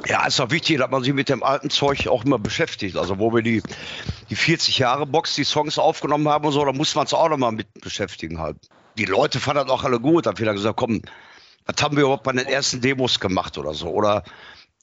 [0.05, 2.97] Ja, ist auch wichtig, dass man sich mit dem alten Zeug auch immer beschäftigt.
[2.97, 3.63] Also, wo wir die,
[4.29, 7.29] die 40 Jahre Box, die Songs aufgenommen haben und so, da muss man es auch
[7.29, 8.57] nochmal mit beschäftigen halt.
[8.97, 11.01] Die Leute fanden das auch alle gut, haben wieder gesagt, komm,
[11.65, 13.89] was haben wir überhaupt bei den ersten Demos gemacht oder so?
[13.89, 14.23] Oder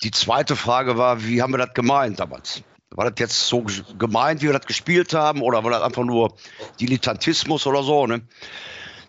[0.02, 2.62] die zweite Frage war, wie haben wir das gemeint damals?
[2.90, 3.64] War das jetzt so
[3.98, 6.37] gemeint, wie wir das gespielt haben, oder war das einfach nur
[6.80, 8.07] Dilettantismus oder so?
[8.07, 8.22] Ne?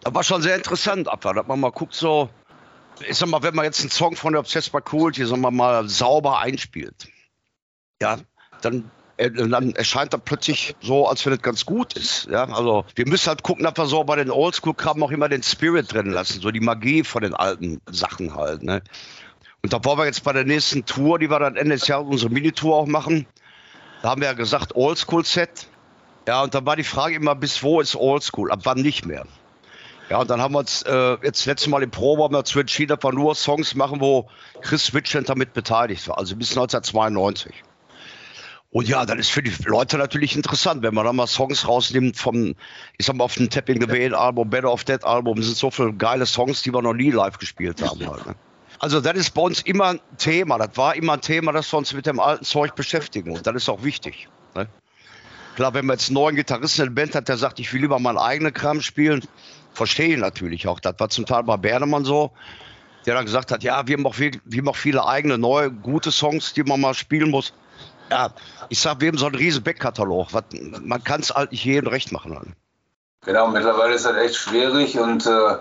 [0.01, 2.29] Das war schon sehr interessant, einfach, dass man mal guckt, so,
[3.07, 5.51] ich sag mal, wenn man jetzt einen Song von der Obsessed by Cruelty, sagen wir
[5.51, 7.07] mal, sauber einspielt,
[8.01, 8.17] ja,
[8.61, 12.27] dann dann erscheint das plötzlich so, als wenn es ganz gut ist.
[12.29, 15.43] Ja, also wir müssen halt gucken, dass wir so bei den Oldschool-Kram auch immer den
[15.43, 18.63] Spirit drin lassen, so die Magie von den alten Sachen halt.
[18.63, 18.81] Ne?
[19.65, 22.05] Und da wollen wir jetzt bei der nächsten Tour, die wir dann Ende des Jahres
[22.07, 23.25] unsere Minitour auch machen,
[24.03, 25.65] da haben wir ja gesagt Oldschool-Set.
[26.27, 28.51] Ja, und dann war die Frage immer, bis wo ist Oldschool?
[28.51, 29.25] Ab wann nicht mehr?
[30.11, 33.03] Ja, und dann haben wir uns äh, jetzt letztes Mal im Probe dazu entschieden, dass
[33.03, 34.29] wir nur Songs machen, wo
[34.61, 37.63] Chris Switchend damit beteiligt war, also bis 1992.
[38.69, 42.17] Und ja, dann ist für die Leute natürlich interessant, wenn man dann mal Songs rausnimmt
[42.17, 42.53] vom,
[42.99, 45.71] ich sag mal, auf dem Tapping the Veil Album, Better of Dead Album, sind so
[45.71, 48.27] viele geile Songs, die wir noch nie live gespielt haben halt.
[48.27, 48.35] Ne?
[48.79, 50.57] Also das ist bei uns immer ein Thema.
[50.57, 53.31] Das war immer ein Thema, dass wir uns mit dem alten Zeug beschäftigen.
[53.31, 54.27] Und das ist auch wichtig.
[54.55, 54.67] Ne?
[55.55, 57.81] Klar, wenn man jetzt einen neuen Gitarristen in der Band hat, der sagt, ich will
[57.81, 59.25] lieber meinen eigenen Kram spielen,
[59.73, 60.79] verstehe ich natürlich auch.
[60.79, 62.31] Das war zum Teil bei Bernemann so,
[63.05, 65.71] der dann gesagt hat, ja, wir haben auch, viel, wir haben auch viele eigene, neue,
[65.71, 67.53] gute Songs, die man mal spielen muss.
[68.11, 68.31] Ja,
[68.69, 70.27] ich sag, wir haben so einen riesen Backkatalog.
[70.81, 72.53] Man kann es halt nicht jedem recht machen.
[73.21, 75.57] Genau, mittlerweile ist das echt schwierig und äh,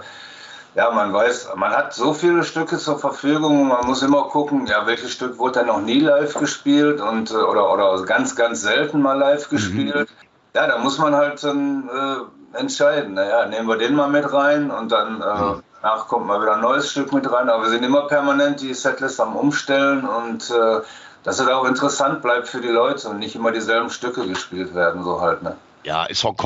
[0.75, 4.87] ja, man weiß, man hat so viele Stücke zur Verfügung man muss immer gucken, ja,
[4.87, 9.01] welches Stück wurde dann noch nie live gespielt und äh, oder, oder ganz, ganz selten
[9.01, 9.57] mal live mhm.
[9.57, 10.11] gespielt.
[10.11, 10.27] Mhm.
[10.55, 13.15] Ja, da muss man halt dann äh, entscheiden.
[13.15, 15.63] Naja, nehmen wir den mal mit rein und dann äh, mhm.
[15.81, 17.49] danach kommt mal wieder ein neues Stück mit rein.
[17.49, 20.81] Aber wir sind immer permanent die Setlist am Umstellen und äh,
[21.23, 25.03] dass es auch interessant bleibt für die Leute und nicht immer dieselben Stücke gespielt werden,
[25.05, 25.57] so halt, ne?
[25.85, 26.37] Ja, ist auch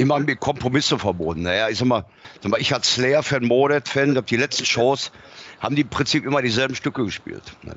[0.00, 1.42] immer mit Kompromisse verbunden.
[1.42, 2.06] Naja, ich sag mal,
[2.40, 5.12] sag mal ich als Slayer-Fan, Modet-Fan, die letzten Shows
[5.60, 7.42] haben die im Prinzip immer dieselben Stücke gespielt.
[7.62, 7.74] Ne?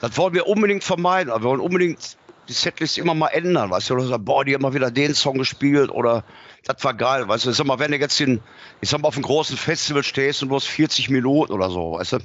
[0.00, 1.32] Das wollen wir unbedingt vermeiden.
[1.32, 2.16] Wir wollen unbedingt
[2.48, 5.14] die Setlist immer mal ändern, weißt du, oder sagen, boah, die haben mal wieder den
[5.14, 6.24] Song gespielt oder
[6.64, 8.40] das war geil, weißt du, ich sag mal, wenn du jetzt in,
[8.80, 11.92] ich sag mal, auf einem großen Festival stehst und du hast 40 Minuten oder so,
[11.92, 12.18] weißt du,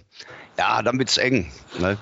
[0.58, 1.98] ja, dann wird's eng, ne?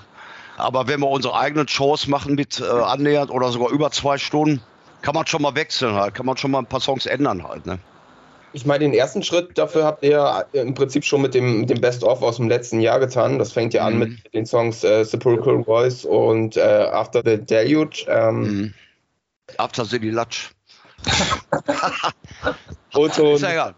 [0.56, 4.62] Aber wenn wir unsere eigenen Shows machen mit äh, annähernd oder sogar über zwei Stunden,
[5.04, 7.66] kann man schon mal wechseln halt, kann man schon mal ein paar Songs ändern halt.
[7.66, 7.78] Ne?
[8.54, 12.22] ich meine, den ersten Schritt dafür habt ihr im Prinzip schon mit dem, dem Best-of
[12.22, 13.38] aus dem letzten Jahr getan.
[13.40, 13.98] Das fängt ja an Mhm.
[13.98, 18.06] mit den Songs äh, Sepulchral Voice und äh, After the Deluge.
[18.08, 18.74] Ähm, Mhm.
[19.58, 20.52] After City Latsch.
[22.94, 23.74] Otto Ist ja egal.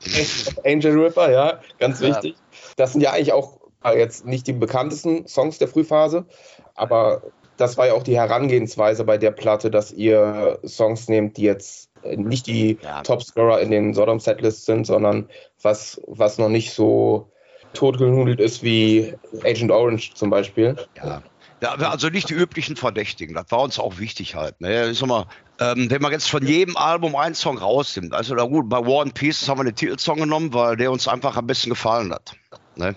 [0.64, 2.08] Angel Ripper, ja, ganz Ja.
[2.08, 2.36] wichtig.
[2.76, 6.26] Das sind ja eigentlich auch äh, jetzt nicht die bekanntesten Songs der Frühphase,
[6.74, 7.22] aber
[7.57, 11.90] das war ja auch die Herangehensweise bei der Platte, dass ihr Songs nehmt, die jetzt
[12.03, 13.03] äh, nicht die Ja.
[13.03, 15.29] Topscorer in den Sodom Setlists sind, sondern
[15.62, 17.31] was, was noch nicht so
[17.73, 19.14] totgenudelt ist wie
[19.45, 20.77] Agent Orange zum Beispiel.
[20.97, 21.23] Ja.
[21.62, 23.35] Ja, also nicht die üblichen Verdächtigen.
[23.35, 24.61] Das war uns auch wichtig halt.
[24.61, 24.90] Ne?
[24.90, 25.25] Ich sag mal,
[25.59, 29.01] ähm, wenn man jetzt von jedem Album einen Song rausnimmt, also na gut, bei War
[29.01, 32.35] and Peace haben wir den Titelsong genommen, weil der uns einfach am besten gefallen hat.
[32.77, 32.95] Ne?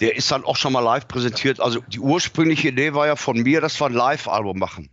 [0.00, 1.60] Der ist dann auch schon mal live präsentiert.
[1.60, 4.90] Also die ursprüngliche Idee war ja von mir, dass wir ein Live-Album machen.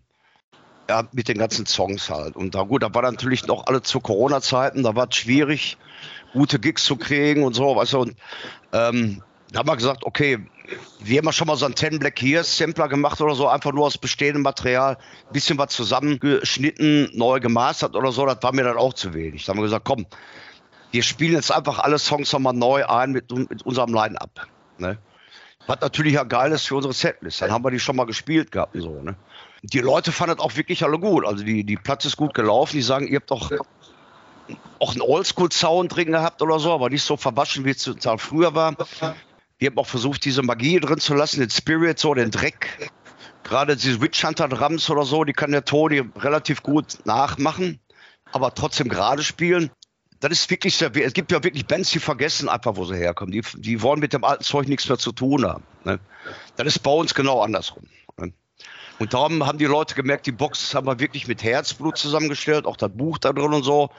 [0.89, 2.35] Ja, mit den ganzen Songs halt.
[2.35, 5.77] Und da gut, da war natürlich noch alle zu Corona-Zeiten, da war es schwierig,
[6.33, 7.99] gute Gigs zu kriegen und so, weißt du.
[7.99, 8.15] Und
[8.73, 10.39] ähm, da haben wir gesagt, okay,
[10.99, 13.71] wir haben ja schon mal so einen 10 Black Years Sampler gemacht oder so, einfach
[13.73, 18.63] nur aus bestehendem Material, ein bisschen was zusammengeschnitten, neu gemastert oder so, das war mir
[18.63, 19.45] dann auch zu wenig.
[19.45, 20.05] Da haben wir gesagt, komm,
[20.91, 24.47] wir spielen jetzt einfach alle Songs nochmal neu ein mit, mit unserem Line-Up.
[24.82, 24.98] Ne?
[25.67, 27.41] Was natürlich ja geil ist für unsere Setlist.
[27.41, 29.02] Dann haben wir die schon mal gespielt gehabt so.
[29.02, 29.15] Ne?
[29.63, 31.26] Die Leute fanden das auch wirklich alle gut.
[31.26, 32.76] Also die, die Platte ist gut gelaufen.
[32.76, 33.52] Die sagen, ihr habt doch
[34.80, 38.76] auch einen Oldschool-Sound drin gehabt oder so, aber nicht so verwaschen, wie es früher war.
[39.60, 42.91] Wir haben auch versucht, diese Magie drin zu lassen, den Spirit, so den Dreck.
[43.44, 47.80] Gerade diese Witch Hunter Drums oder so, die kann der Tony relativ gut nachmachen,
[48.32, 49.70] aber trotzdem gerade spielen.
[50.21, 53.31] Das ist wirklich sehr, es gibt ja wirklich Bands, die vergessen einfach, wo sie herkommen.
[53.31, 55.63] Die, die wollen mit dem alten Zeug nichts mehr zu tun haben.
[55.84, 55.99] Ne?
[56.55, 57.84] Das ist bei uns genau andersrum.
[58.17, 58.31] Ne?
[58.99, 62.77] Und darum haben die Leute gemerkt, die Box haben wir wirklich mit Herzblut zusammengestellt, auch
[62.77, 63.89] das Buch da drin und so.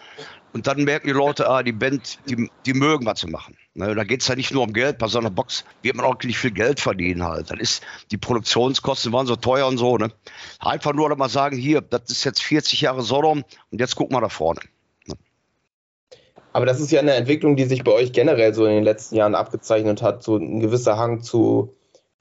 [0.53, 3.57] Und dann merken die Leute, ah, die Band, die, die mögen was zu machen.
[3.75, 6.07] Ne, da geht es ja nicht nur um Geld, bei so einer Box wird man
[6.07, 7.51] auch nicht viel Geld verdienen halt.
[7.51, 7.83] Dann ist,
[8.13, 9.97] die Produktionskosten waren so teuer und so.
[9.97, 10.13] Ne?
[10.61, 14.21] Einfach nur mal sagen, hier, das ist jetzt 40 Jahre Sodom und jetzt guck mal
[14.21, 14.61] da vorne.
[16.53, 19.17] Aber das ist ja eine Entwicklung, die sich bei euch generell so in den letzten
[19.17, 21.75] Jahren abgezeichnet hat, so ein gewisser Hang zu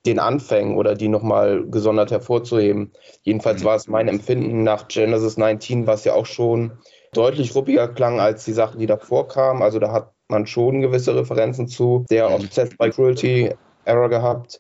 [0.06, 2.92] den Anfängen oder die nochmal gesondert hervorzuheben.
[3.24, 6.72] Jedenfalls war es mein Empfinden nach Genesis 19, was ja auch schon
[7.14, 9.62] deutlich ruppiger klang als die Sachen, die davor kamen.
[9.62, 13.54] Also da hat man schon gewisse Referenzen zu der Obsessed by Cruelty
[13.86, 14.60] Era gehabt.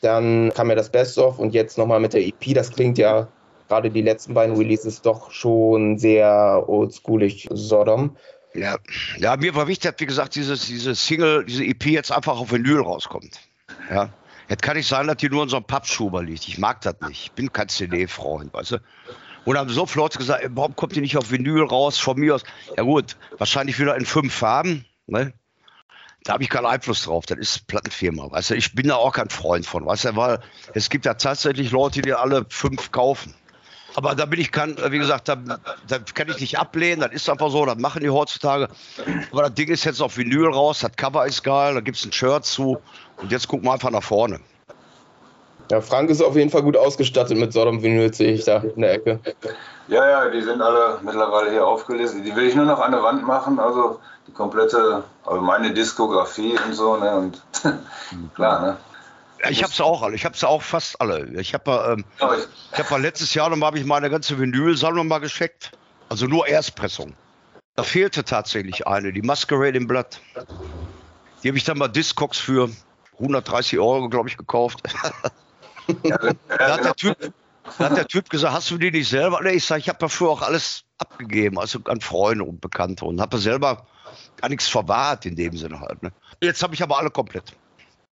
[0.00, 2.54] Dann kam ja das Best-of und jetzt nochmal mit der EP.
[2.54, 3.28] Das klingt ja
[3.68, 8.16] gerade die letzten beiden Releases doch schon sehr oldschoolig Sodom.
[8.54, 8.78] Ja,
[9.18, 12.52] ja, mir war wichtig, dass, wie gesagt, dieses, diese Single, diese EP jetzt einfach auf
[12.52, 13.40] Vinyl rauskommt.
[13.90, 14.12] Ja.
[14.48, 16.46] Jetzt kann ich sagen, dass die nur in so einem Pappschuber liegt.
[16.48, 17.22] Ich mag das nicht.
[17.24, 18.78] Ich bin kein CD-Freund, weißt du?
[19.44, 21.98] Und haben so Leute gesagt, warum kommt die nicht auf Vinyl raus?
[21.98, 22.44] Von mir aus.
[22.76, 24.84] Ja gut, wahrscheinlich wieder in fünf Farben.
[25.06, 25.32] Ne?
[26.24, 27.26] Da habe ich keinen Einfluss drauf.
[27.26, 28.30] Das ist Plattenfirma.
[28.30, 29.84] Weißt du, ich bin da auch kein Freund von.
[29.84, 30.40] Weißt du, weil
[30.74, 33.34] es gibt ja tatsächlich Leute, die alle fünf kaufen.
[33.94, 37.00] Aber da bin ich kann, wie gesagt, da, da kann ich nicht ablehnen.
[37.00, 38.68] Das ist einfach so, das machen die heutzutage.
[39.30, 42.04] Aber das Ding ist jetzt auf Vinyl raus, das Cover ist geil, da gibt es
[42.04, 42.78] ein Shirt zu.
[43.18, 44.40] Und jetzt gucken wir einfach nach vorne.
[45.70, 48.82] Ja, Frank ist auf jeden Fall gut ausgestattet mit Sodom Vinyl, sehe ich da in
[48.82, 49.20] der Ecke.
[49.88, 52.22] Ja, ja, die sind alle mittlerweile hier aufgelesen.
[52.24, 56.58] Die will ich nur noch an der Wand machen, also die komplette, also meine Diskografie
[56.66, 57.16] und so, ne?
[57.16, 57.42] Und
[58.34, 58.76] klar, ne?
[59.50, 60.14] Ich habe sie auch alle.
[60.14, 61.28] Ich habe sie auch fast alle.
[61.40, 64.38] Ich habe ähm, Ja, ich- ich hab mal letztes Jahr noch habe ich meine ganze
[64.38, 65.72] Vinylsammlung mal gescheckt.
[66.08, 67.14] Also nur Erstpressung.
[67.74, 70.20] Da fehlte tatsächlich eine, die Masquerade in Blatt.
[71.42, 72.70] Die habe ich dann mal Discogs für
[73.18, 74.82] 130 Euro, glaube ich, gekauft.
[76.04, 76.18] ja,
[76.58, 77.16] Da hat, der typ,
[77.78, 79.40] da hat der Typ gesagt, hast du die nicht selber?
[79.42, 83.20] Nee, ich sage, ich habe dafür auch alles abgegeben, also an Freunde und Bekannte und
[83.20, 83.86] habe selber
[84.36, 86.02] gar nichts verwahrt in dem Sinne halt.
[86.02, 86.12] Ne?
[86.42, 87.52] Jetzt habe ich aber alle komplett.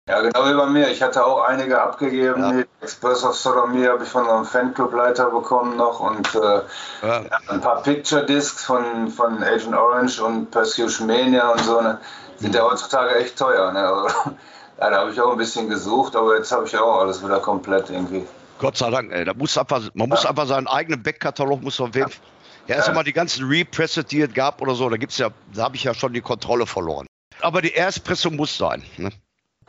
[0.08, 0.88] Ja, genau wie bei mir.
[0.88, 2.40] Ich hatte auch einige abgegeben.
[2.58, 2.64] Ja.
[2.80, 6.60] Express of Sodomie habe ich von einem Fanclub-Leiter bekommen noch und äh,
[7.02, 7.24] Ja.
[7.48, 11.80] ein paar Picture Discs von, von Agent Orange und Persecution Mania und so.
[11.80, 11.98] Ne?
[12.36, 13.72] Sind ja heutzutage echt teuer.
[13.72, 13.80] Ne?
[13.80, 14.06] Also,
[14.80, 17.40] ja, da habe ich auch ein bisschen gesucht, aber jetzt habe ich auch alles wieder
[17.40, 18.24] komplett irgendwie.
[18.60, 19.24] Gott sei Dank, ey.
[19.24, 22.06] Da muss einfach, man muss einfach seinen eigenen Backkatalog muss man weg.
[22.68, 25.64] Ja, erst einmal die ganzen Represses, die es gab oder so, da gibt's ja, da
[25.64, 27.06] habe ich ja schon die Kontrolle verloren.
[27.40, 28.84] Aber die Erstpressung muss sein.
[28.96, 29.10] Ne?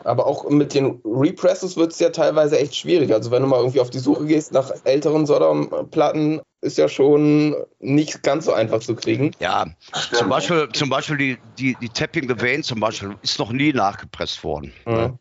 [0.03, 3.13] Aber auch mit den Represses wird es ja teilweise echt schwierig.
[3.13, 7.55] Also wenn du mal irgendwie auf die Suche gehst nach älteren Sodom-Platten, ist ja schon
[7.79, 9.31] nicht ganz so einfach zu kriegen.
[9.39, 9.65] Ja,
[10.11, 13.73] zum Beispiel, zum Beispiel die, die, die Tapping the Vein zum Beispiel ist noch nie
[13.73, 14.71] nachgepresst worden.
[14.85, 15.19] Mhm.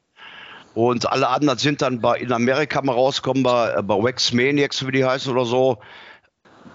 [0.74, 4.92] Und alle anderen sind dann bei, in Amerika mal rausgekommen, bei, bei Wax Maniacs, wie
[4.92, 5.78] die heißen oder so,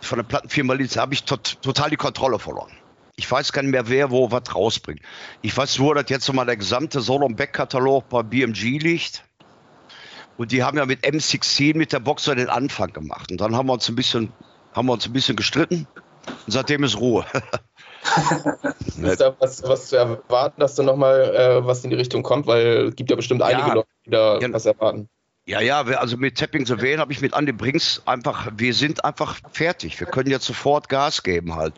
[0.02, 2.72] von der Plattenfirma Liz, da habe ich tot, total die Kontrolle verloren.
[3.22, 5.01] Ich weiß gar nicht mehr, wer wo was rausbringt.
[5.43, 9.24] Ich weiß nur, dass jetzt nochmal der gesamte Solon Beck-Katalog bei BMG liegt.
[10.38, 13.32] Und die haben ja mit M16 mit der Boxer den Anfang gemacht.
[13.32, 14.34] Und dann haben wir uns ein bisschen,
[14.74, 15.88] haben wir uns ein bisschen gestritten.
[16.26, 17.26] Und seitdem ist Ruhe.
[19.03, 22.47] ist da was, was zu erwarten, dass da nochmal äh, was in die Richtung kommt?
[22.47, 25.09] Weil es gibt ja bestimmt einige ja, Leute, die da ja, was erwarten.
[25.45, 29.03] Ja, ja, also mit Tapping the Vein habe ich mit Andy Brinks einfach, wir sind
[29.03, 29.99] einfach fertig.
[29.99, 31.74] Wir können jetzt sofort Gas geben halt.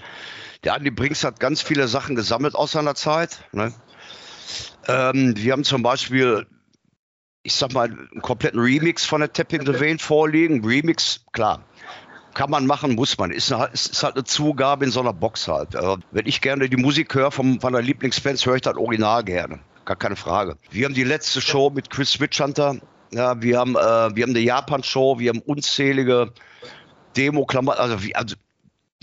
[0.63, 3.43] Der Andy Brinks hat ganz viele Sachen gesammelt aus seiner Zeit.
[3.51, 3.73] Ne?
[4.87, 6.45] Ähm, wir haben zum Beispiel,
[7.43, 10.65] ich sag mal, einen kompletten Remix von der Tapping the Vein vorliegen.
[10.65, 11.63] Remix, klar.
[12.33, 13.31] Kann man machen, muss man.
[13.31, 15.75] Ist, eine, ist halt eine Zugabe in so einer Box halt.
[15.75, 19.59] Also, wenn ich gerne die Musik höre von meiner Lieblingsbands, höre ich das Original gerne.
[19.85, 20.57] Gar keine Frage.
[20.71, 22.79] Wir haben die letzte Show mit Chris Witchhunter
[23.13, 26.33] ja, wir haben, äh, wir haben eine Japan-Show, wir haben unzählige
[27.15, 27.79] Demo-Klamotten.
[27.79, 28.35] Also, also,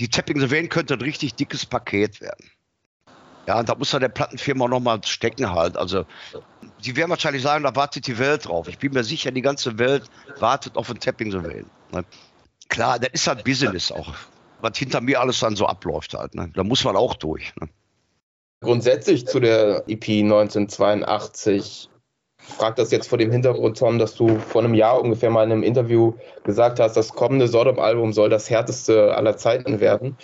[0.01, 2.51] die Tapping the Vein könnte ein richtig dickes Paket werden.
[3.47, 5.77] Ja, und da muss ja der Plattenfirma nochmal stecken halt.
[5.77, 6.07] Also,
[6.85, 8.67] die werden wahrscheinlich sagen, da wartet die Welt drauf.
[8.69, 10.05] Ich bin mir sicher, die ganze Welt
[10.39, 11.67] wartet auf ein Tapping the Vein.
[11.93, 12.05] Ne?
[12.69, 14.15] Klar, das ist halt Business auch.
[14.61, 16.35] Was hinter mir alles dann so abläuft halt.
[16.35, 16.51] Ne?
[16.55, 17.53] Da muss man auch durch.
[17.61, 17.69] Ne?
[18.61, 21.90] Grundsätzlich zu der EP 1982
[22.53, 25.53] frage das jetzt vor dem Hintergrund, Tom, dass du vor einem Jahr ungefähr mal in
[25.53, 30.17] einem Interview gesagt hast, das kommende Sodom-Album soll das härteste aller Zeiten werden.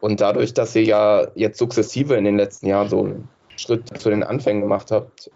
[0.00, 4.10] Und dadurch, dass ihr ja jetzt sukzessive in den letzten Jahren so einen Schritt zu
[4.10, 5.30] den Anfängen gemacht habt,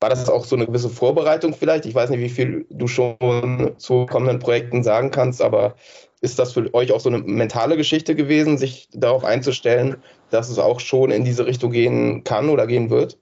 [0.00, 1.86] war das auch so eine gewisse Vorbereitung vielleicht?
[1.86, 5.76] Ich weiß nicht, wie viel du schon zu kommenden Projekten sagen kannst, aber
[6.20, 9.96] ist das für euch auch so eine mentale Geschichte gewesen, sich darauf einzustellen,
[10.30, 13.18] dass es auch schon in diese Richtung gehen kann oder gehen wird?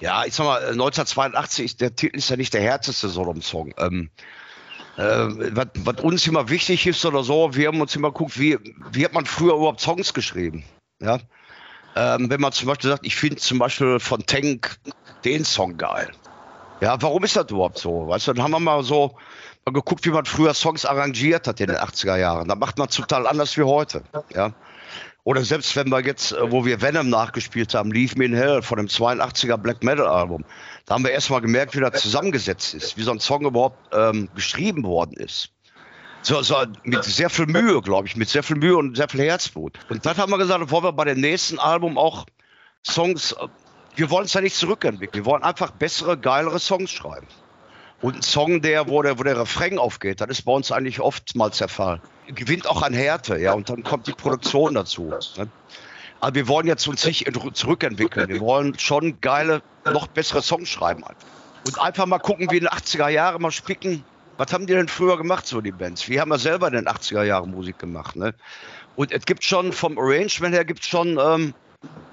[0.00, 3.74] Ja, ich sag mal, 1982, der Titel ist ja nicht der härteste Sodom-Song.
[3.78, 4.10] Ähm,
[4.96, 8.58] äh, was, was, uns immer wichtig ist oder so, wir haben uns immer geguckt, wie,
[8.92, 10.64] wie hat man früher überhaupt Songs geschrieben?
[11.00, 11.18] Ja.
[11.96, 14.78] Ähm, wenn man zum Beispiel sagt, ich finde zum Beispiel von Tank
[15.24, 16.10] den Song geil.
[16.80, 18.08] Ja, warum ist das überhaupt so?
[18.08, 19.16] Weißt du, dann haben wir mal so
[19.66, 22.48] mal geguckt, wie man früher Songs arrangiert hat in den 80er Jahren.
[22.48, 24.02] Da macht man total anders wie heute.
[24.34, 24.52] Ja.
[25.24, 28.62] Oder selbst wenn wir jetzt, äh, wo wir Venom nachgespielt haben, Leave Me in Hell
[28.62, 30.44] von dem 82er Black Metal Album,
[30.86, 34.28] da haben wir erstmal gemerkt, wie das zusammengesetzt ist, wie so ein Song überhaupt ähm,
[34.34, 35.50] geschrieben worden ist.
[36.22, 39.22] So, so mit sehr viel Mühe, glaube ich, mit sehr viel Mühe und sehr viel
[39.22, 39.78] Herzblut.
[39.88, 42.26] Und dann haben wir gesagt, wollen wir bei dem nächsten Album auch
[42.86, 43.46] Songs, äh,
[43.96, 47.26] wir wollen es ja nicht zurückentwickeln, wir wollen einfach bessere, geilere Songs schreiben.
[48.00, 51.00] Und ein Song, der, wo der, wo der Refrain aufgeht, das ist bei uns eigentlich
[51.00, 52.00] oftmals der Fall.
[52.34, 55.12] Gewinnt auch an Härte, ja, und dann kommt die Produktion dazu.
[55.36, 55.48] Ne?
[56.20, 58.28] Aber wir wollen jetzt uns nicht zurückentwickeln.
[58.28, 61.02] Wir wollen schon geile, noch bessere Songs schreiben.
[61.66, 64.04] Und einfach mal gucken, wie in den 80er Jahren mal spicken.
[64.36, 66.08] Was haben die denn früher gemacht, so die Bands?
[66.08, 68.16] Wir haben ja selber in den 80er Jahren Musik gemacht.
[68.16, 68.34] Ne?
[68.96, 71.54] Und es gibt schon, vom Arrangement her gibt schon ähm,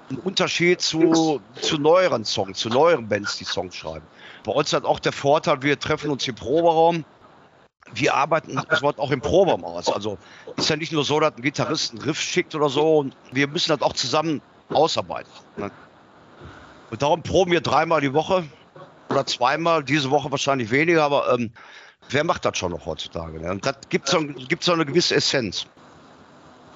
[0.08, 4.06] einen Unterschied zu, zu neueren Songs, zu neueren Bands, die Songs schreiben.
[4.44, 7.04] Bei uns hat auch der Vorteil, wir treffen uns im Proberaum.
[7.94, 9.88] Wir arbeiten das Wort auch im Proberaum aus.
[9.88, 10.18] Also
[10.56, 12.98] ist ja nicht nur so, dass ein Gitarrist einen Riff schickt oder so.
[12.98, 15.30] Und wir müssen das auch zusammen ausarbeiten.
[15.56, 15.70] Ne?
[16.90, 18.44] Und darum proben wir dreimal die Woche
[19.10, 19.84] oder zweimal.
[19.84, 21.52] Diese Woche wahrscheinlich weniger, aber ähm,
[22.10, 23.40] wer macht das schon noch heutzutage?
[23.40, 23.50] Ne?
[23.50, 25.66] Und das gibt so, gibt's so eine gewisse Essenz.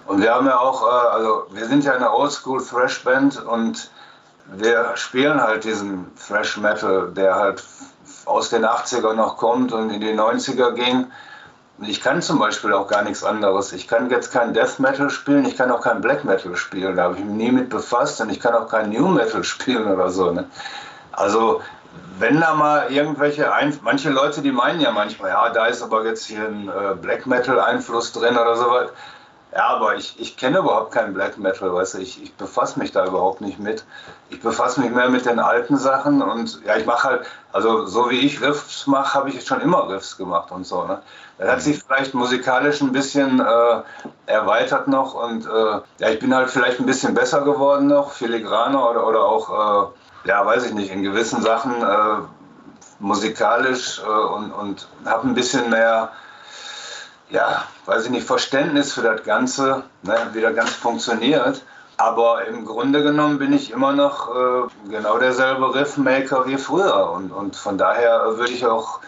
[0.07, 3.91] Und wir haben ja auch, äh, also wir sind ja eine Oldschool Thrash Band und
[4.47, 7.63] wir spielen halt diesen Thrash Metal, der halt
[8.27, 11.07] aus den 80ern noch kommt und in die 90er ging.
[11.81, 13.73] Ich kann zum Beispiel auch gar nichts anderes.
[13.73, 16.97] Ich kann jetzt kein Death Metal spielen, ich kann auch kein Black Metal spielen.
[16.97, 19.91] Da habe ich mich nie mit befasst und ich kann auch kein New Metal spielen
[19.91, 20.31] oder so.
[20.31, 20.47] Ne?
[21.13, 21.63] Also,
[22.19, 26.05] wenn da mal irgendwelche, Einf manche Leute, die meinen ja manchmal, ja, da ist aber
[26.05, 28.91] jetzt hier ein äh, Black Metal Einfluss drin oder so was.
[29.55, 32.91] Ja, aber ich, ich kenne überhaupt keinen Black Metal, weißt du, ich, ich befasse mich
[32.91, 33.85] da überhaupt nicht mit.
[34.31, 38.09] Ich befasse mich mehr mit den alten Sachen und ja, ich mache halt, also so
[38.09, 40.85] wie ich Riffs mache, habe ich schon immer Riffs gemacht und so.
[40.85, 41.03] Ne?
[41.37, 43.83] Das hat sich vielleicht musikalisch ein bisschen äh,
[44.25, 48.89] erweitert noch und äh, ja, ich bin halt vielleicht ein bisschen besser geworden noch, filigraner
[48.89, 49.93] oder, oder auch,
[50.25, 52.23] äh, ja, weiß ich nicht, in gewissen Sachen äh,
[53.01, 56.11] musikalisch äh, und, und habe ein bisschen mehr
[57.33, 61.65] ja, weiß ich nicht, Verständnis für das Ganze, ne, wie das Ganze funktioniert.
[61.97, 67.11] Aber im Grunde genommen bin ich immer noch äh, genau derselbe Riffmaker wie früher.
[67.11, 69.01] Und, und von daher würde ich auch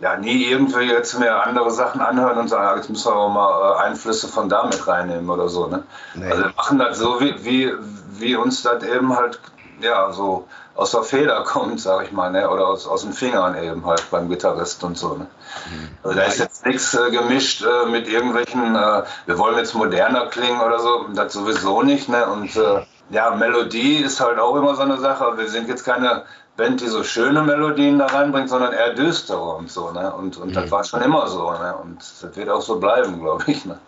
[0.00, 3.76] ja, nie irgendwie jetzt mir andere Sachen anhören und sagen, jetzt müssen wir auch mal
[3.76, 5.68] äh, Einflüsse von da mit reinnehmen oder so.
[5.68, 5.84] Ne?
[6.14, 6.30] Nee.
[6.30, 7.72] Also wir machen das so, wie, wie,
[8.18, 9.40] wie uns das eben halt
[9.80, 12.48] ja, so aus der Feder kommt, sag ich mal, ne?
[12.48, 15.14] oder aus, aus den Fingern eben halt beim Gitarrist und so.
[15.14, 15.26] Ne?
[15.70, 15.88] Mhm.
[16.02, 20.26] Also da ist jetzt nichts äh, gemischt äh, mit irgendwelchen, äh, wir wollen jetzt moderner
[20.26, 22.08] klingen oder so, das sowieso nicht.
[22.08, 22.26] Ne?
[22.26, 25.36] Und äh, ja, Melodie ist halt auch immer so eine Sache.
[25.36, 26.24] Wir sind jetzt keine
[26.56, 29.90] Band, die so schöne Melodien da reinbringt, sondern eher düstere und so.
[29.90, 30.12] Ne?
[30.12, 30.54] Und, und mhm.
[30.54, 31.50] das war schon immer so.
[31.52, 31.74] Ne?
[31.76, 33.64] Und das wird auch so bleiben, glaube ich.
[33.66, 33.78] Ne?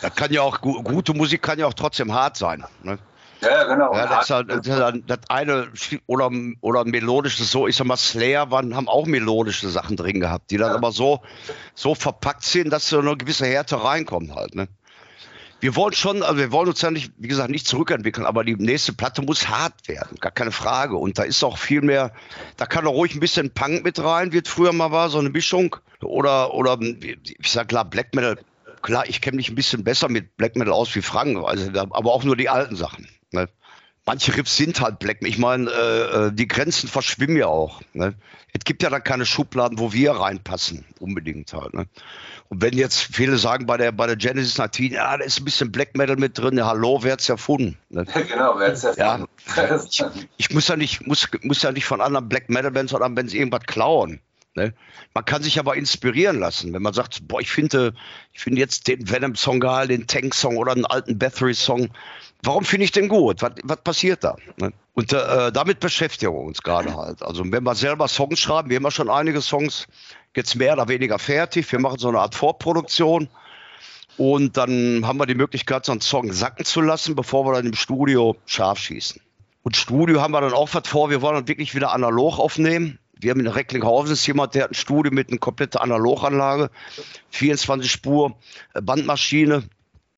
[0.00, 2.64] Das kann ja auch, gute Musik kann ja auch trotzdem hart sein.
[2.82, 2.98] Ne?
[3.40, 3.94] Ja, genau.
[3.94, 5.68] Ja, das, halt, das, das, eine
[6.06, 6.30] oder,
[6.60, 10.56] oder melodisches so, ich sag mal, Slayer waren, haben auch melodische Sachen drin gehabt, die
[10.56, 10.76] dann ja.
[10.76, 11.20] aber so,
[11.74, 14.54] so verpackt sind, dass so eine gewisse Härte reinkommt halt.
[14.54, 14.68] Ne?
[15.60, 18.56] Wir wollen schon, also wir wollen uns ja nicht, wie gesagt, nicht zurückentwickeln, aber die
[18.56, 20.96] nächste Platte muss hart werden, gar keine Frage.
[20.96, 22.12] Und da ist auch viel mehr,
[22.56, 25.18] da kann auch ruhig ein bisschen Punk mit rein, wie es früher mal war, so
[25.18, 25.76] eine Mischung.
[26.02, 28.38] Oder, oder ich sag klar, Black Metal
[28.82, 32.12] klar, ich kenne mich ein bisschen besser mit Black Metal aus wie Frank, also, aber
[32.12, 33.06] auch nur die alten Sachen.
[33.32, 33.48] Ne?
[34.06, 35.18] Manche Riffs sind halt Black.
[35.20, 37.80] Ich meine, äh, äh, die Grenzen verschwimmen ja auch.
[37.92, 38.14] Ne?
[38.52, 41.74] Es gibt ja dann keine Schubladen, wo wir reinpassen, unbedingt halt.
[41.74, 41.86] Ne?
[42.48, 45.44] Und wenn jetzt viele sagen bei der, bei der Genesis 19, ja, da ist ein
[45.44, 47.78] bisschen Black Metal mit drin, ja, hallo, wer hat's erfunden?
[47.90, 48.04] Ne?
[48.28, 49.28] genau, wer hat's erfunden?
[49.56, 50.04] Ja, ich,
[50.38, 53.34] ich, muss ja nicht, muss, muss ja nicht von anderen Black Metal Bands oder Bands
[53.34, 54.20] irgendwas klauen.
[54.56, 54.74] Ne?
[55.14, 57.94] Man kann sich aber inspirieren lassen, wenn man sagt, boah, ich finde,
[58.32, 61.90] ich finde jetzt den Venom-Song geil, den Tank-Song oder einen alten Bathory-Song.
[62.42, 63.42] Warum finde ich den gut?
[63.42, 64.36] Was, was passiert da?
[64.56, 64.72] Ne?
[64.94, 67.22] Und äh, damit beschäftigen wir uns gerade halt.
[67.22, 69.86] Also wenn wir selber Songs schreiben, wir haben ja schon einige Songs
[70.34, 71.70] jetzt mehr oder weniger fertig.
[71.70, 73.28] Wir machen so eine Art Vorproduktion.
[74.16, 77.66] Und dann haben wir die Möglichkeit, so einen Song sacken zu lassen, bevor wir dann
[77.66, 79.20] im Studio scharf schießen.
[79.62, 81.10] Und Studio haben wir dann auch was vor.
[81.10, 84.70] Wir wollen dann wirklich wieder analog aufnehmen wir haben in Recklinghausen ist jemand, der hat
[84.70, 86.70] ein Studio mit einer kompletten Analoganlage,
[87.30, 88.36] 24 Spur
[88.72, 89.64] Bandmaschine.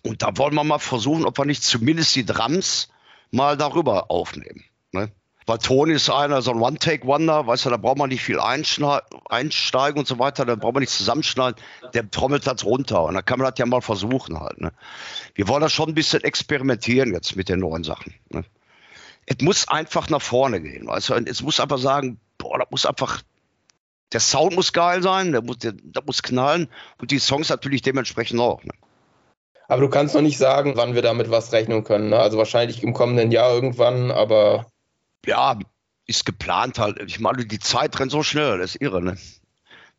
[0.03, 2.89] Und da wollen wir mal versuchen, ob wir nicht zumindest die Drums
[3.31, 4.65] mal darüber aufnehmen.
[4.91, 5.11] Ne?
[5.47, 9.99] Weil Toni ist einer, so ein One-Take-Wonder, weißt du, da braucht man nicht viel einsteigen
[9.99, 11.61] und so weiter, da braucht man nicht zusammenschneiden,
[11.95, 14.61] der trommelt das runter und da kann man das ja mal versuchen halt.
[14.61, 14.73] Ne?
[15.35, 18.15] Wir wollen da schon ein bisschen experimentieren jetzt mit den neuen Sachen.
[18.31, 18.45] Ne?
[19.27, 22.87] Es muss einfach nach vorne gehen, weißt du, es muss einfach sagen, boah, das muss
[22.87, 23.23] einfach,
[24.13, 27.83] der Sound muss geil sein, der muss, der, der muss knallen und die Songs natürlich
[27.83, 28.63] dementsprechend auch.
[28.63, 28.73] Ne?
[29.69, 32.11] Aber du kannst noch nicht sagen, wann wir damit was rechnen können.
[32.11, 32.19] Ne?
[32.19, 34.67] Also wahrscheinlich im kommenden Jahr irgendwann, aber.
[35.25, 35.59] Ja,
[36.07, 37.01] ist geplant halt.
[37.07, 39.17] Ich meine, die Zeit rennt so schnell, das ist irre, ne?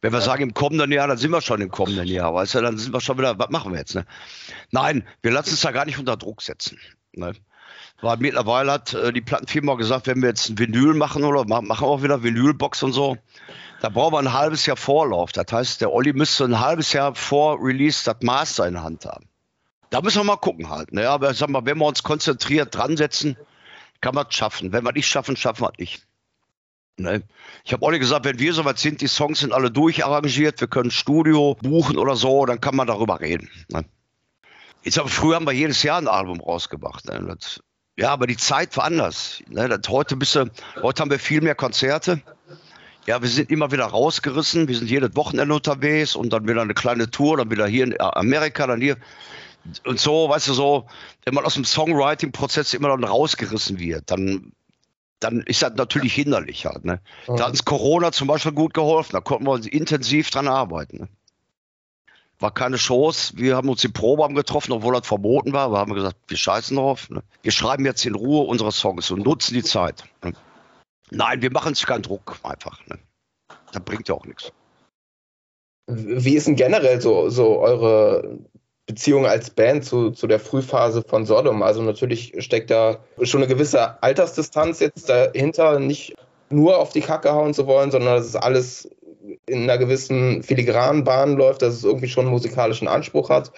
[0.02, 2.62] Wenn wir sagen im kommenden Jahr, dann sind wir schon im kommenden Jahr, weißt du,
[2.62, 4.06] dann sind wir schon wieder, was machen wir jetzt, ne?
[4.72, 6.78] Nein, wir lassen uns da gar nicht unter Druck setzen.
[7.14, 7.32] Ne?
[8.02, 11.86] Weil mittlerweile hat äh, die Plattenfirma gesagt, wenn wir jetzt ein Vinyl machen oder machen
[11.86, 13.18] auch wieder Vinylbox und so,
[13.80, 15.32] da brauchen wir ein halbes Jahr Vorlauf.
[15.32, 19.06] Das heißt, der Olli müsste ein halbes Jahr vor Release das Master in der Hand
[19.06, 19.30] haben.
[19.94, 20.92] Da müssen wir mal gucken halt.
[20.92, 21.08] Ne?
[21.08, 23.38] Aber sag mal, wenn wir uns konzentriert dran setzen,
[24.02, 24.74] kann man es schaffen.
[24.74, 26.08] Wenn wir nicht schaffen, schaffen wir es nicht.
[26.98, 27.22] Ne?
[27.64, 30.90] Ich habe Olli gesagt, wenn wir soweit sind, die Songs sind alle durcharrangiert, wir können
[30.90, 33.52] Studio buchen oder so, dann kann man darüber reden.
[33.70, 33.86] Ne?
[34.82, 37.06] Jetzt aber früher haben wir jedes Jahr ein Album rausgebracht.
[37.06, 37.24] Ne?
[37.28, 37.60] Das
[37.96, 39.44] ja, aber die Zeit war anders.
[39.48, 40.50] Ne, heute, bist du,
[40.82, 42.20] heute haben wir viel mehr Konzerte.
[43.06, 44.68] Ja, wir sind immer wieder rausgerissen.
[44.68, 48.02] Wir sind jedes Wochenende unterwegs und dann wieder eine kleine Tour, dann wieder hier in
[48.02, 48.98] Amerika, dann hier.
[49.86, 50.86] Und so, weißt du, so,
[51.24, 54.52] wenn man aus dem Songwriting-Prozess immer dann rausgerissen wird, dann,
[55.20, 56.84] dann ist das natürlich hinderlich halt.
[56.84, 57.00] Ne?
[57.28, 57.38] Mhm.
[57.38, 59.14] Da hat uns Corona zum Beispiel gut geholfen.
[59.14, 60.98] Da konnten wir intensiv dran arbeiten.
[60.98, 61.08] Ne?
[62.44, 63.34] war keine Chance.
[63.38, 65.72] Wir haben uns die Probe getroffen, obwohl das verboten war.
[65.72, 67.10] Wir haben gesagt, wir scheißen drauf.
[67.10, 67.24] Ne?
[67.42, 70.04] Wir schreiben jetzt in Ruhe unsere Songs und nutzen die Zeit.
[70.24, 70.34] Ne?
[71.10, 72.86] Nein, wir machen sich keinen Druck einfach.
[72.88, 73.00] Ne?
[73.72, 74.52] Das bringt ja auch nichts.
[75.88, 78.40] Wie ist denn generell so, so eure
[78.86, 81.64] Beziehung als Band zu, zu der Frühphase von Sodom?
[81.64, 86.16] Also natürlich steckt da schon eine gewisse Altersdistanz jetzt dahinter, nicht
[86.50, 88.90] nur auf die Kacke hauen zu wollen, sondern das ist alles
[89.46, 93.52] in einer gewissen filigranen Bahn läuft, dass es irgendwie schon musikalischen Anspruch hat.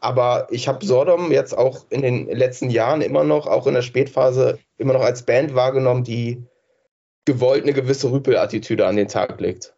[0.00, 3.82] Aber ich habe Sodom jetzt auch in den letzten Jahren immer noch, auch in der
[3.82, 6.42] Spätphase, immer noch als Band wahrgenommen, die
[7.24, 9.74] gewollt eine gewisse Rüpel-Attitüde an den Tag legt.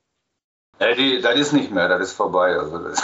[0.81, 2.57] Ja, die, das ist nicht mehr, das ist vorbei.
[2.59, 3.03] Also das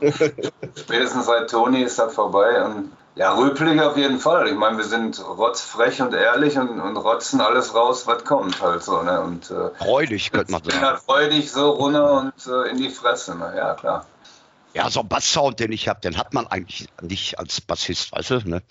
[0.80, 2.64] Spätestens seit Toni ist das vorbei.
[2.64, 4.48] Und ja, rüpelig auf jeden Fall.
[4.48, 8.82] Ich meine, wir sind rotzfrech und ehrlich und, und rotzen alles raus, was kommt halt
[8.82, 9.02] so.
[9.02, 9.20] Ne?
[9.20, 10.80] Und, äh, freudig, könnte man sagen.
[10.80, 13.36] Halt freudig so runter und äh, in die Fresse.
[13.36, 13.52] Ne?
[13.56, 14.06] Ja, klar.
[14.72, 18.30] Ja, so ein Basssound, den ich habe, den hat man eigentlich nicht als Bassist, weißt
[18.30, 18.48] du?
[18.48, 18.62] Ne?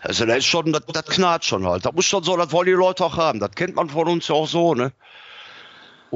[0.00, 1.86] Also der ist schon, das, das knarrt schon halt.
[1.86, 3.40] Das muss schon so, das wollen die Leute auch haben.
[3.40, 4.92] Das kennt man von uns ja auch so, ne?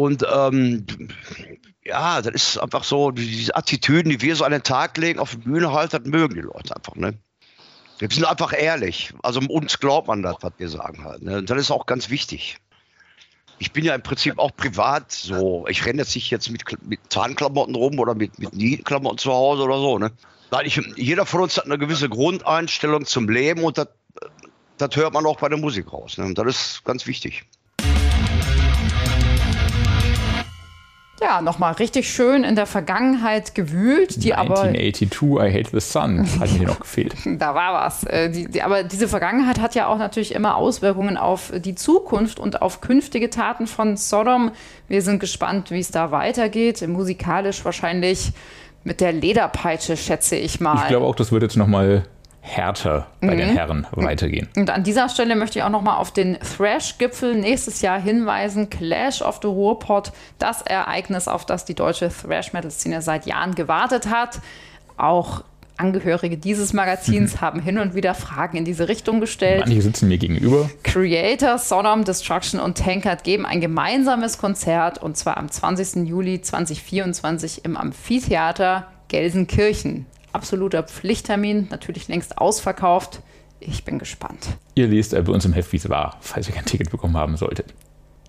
[0.00, 0.86] Und ähm,
[1.84, 5.32] ja, das ist einfach so, diese Attitüden, die wir so an den Tag legen, auf
[5.32, 7.18] die Bühne halt, das mögen die Leute einfach, ne?
[7.98, 9.12] Wir sind einfach ehrlich.
[9.22, 11.20] Also uns glaubt man das, was wir sagen halt.
[11.20, 11.42] Ne?
[11.42, 12.56] Das ist auch ganz wichtig.
[13.58, 15.66] Ich bin ja im Prinzip auch privat so.
[15.68, 19.64] Ich renne jetzt nicht jetzt mit, mit Tarnklamotten rum oder mit, mit Nietenklamotten zu Hause
[19.64, 19.98] oder so.
[19.98, 20.12] Ne?
[20.50, 23.88] Nein, ich, jeder von uns hat eine gewisse Grundeinstellung zum Leben und das,
[24.94, 26.16] hört man auch bei der Musik raus.
[26.16, 26.32] Ne?
[26.32, 27.44] Das ist ganz wichtig.
[31.22, 35.46] Ja, nochmal richtig schön in der Vergangenheit gewühlt, die 1982, aber.
[35.46, 37.14] I Hate the Sun, hat mir noch gefehlt.
[37.38, 38.04] Da war was.
[38.04, 42.40] Äh, die, die, aber diese Vergangenheit hat ja auch natürlich immer Auswirkungen auf die Zukunft
[42.40, 44.52] und auf künftige Taten von Sodom.
[44.88, 46.86] Wir sind gespannt, wie es da weitergeht.
[46.88, 48.32] Musikalisch wahrscheinlich
[48.82, 50.76] mit der Lederpeitsche, schätze ich mal.
[50.82, 52.04] Ich glaube auch, das wird jetzt nochmal
[52.40, 53.38] härter bei mhm.
[53.38, 54.48] den Herren weitergehen.
[54.56, 58.70] Und an dieser Stelle möchte ich auch nochmal auf den Thrash-Gipfel nächstes Jahr hinweisen.
[58.70, 64.40] Clash of the Ruhrpott, das Ereignis, auf das die deutsche Thrash-Metal-Szene seit Jahren gewartet hat.
[64.96, 65.44] Auch
[65.80, 67.40] Angehörige dieses Magazins mhm.
[67.40, 69.60] haben hin und wieder Fragen in diese Richtung gestellt.
[69.60, 70.68] Manche sitzen mir gegenüber.
[70.82, 76.06] Creator, Sodom, Destruction und Tankard geben ein gemeinsames Konzert und zwar am 20.
[76.06, 83.20] Juli 2024 im Amphitheater Gelsenkirchen absoluter Pflichttermin, natürlich längst ausverkauft.
[83.60, 84.48] Ich bin gespannt.
[84.74, 87.36] Ihr lest bei uns im Heft, wie es war, falls ihr kein Ticket bekommen haben
[87.36, 87.74] solltet.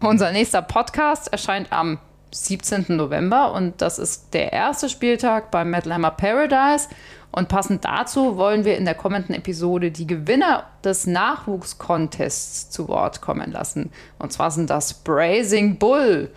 [0.02, 1.99] Unser nächster Podcast erscheint am
[2.34, 2.86] 17.
[2.89, 6.88] November und das ist der erste Spieltag beim Metal Hammer Paradise.
[7.32, 13.22] Und passend dazu wollen wir in der kommenden Episode die Gewinner des Nachwuchscontests zu Wort
[13.22, 13.91] kommen lassen.
[14.20, 16.30] Und zwar sind das Brazing Bull,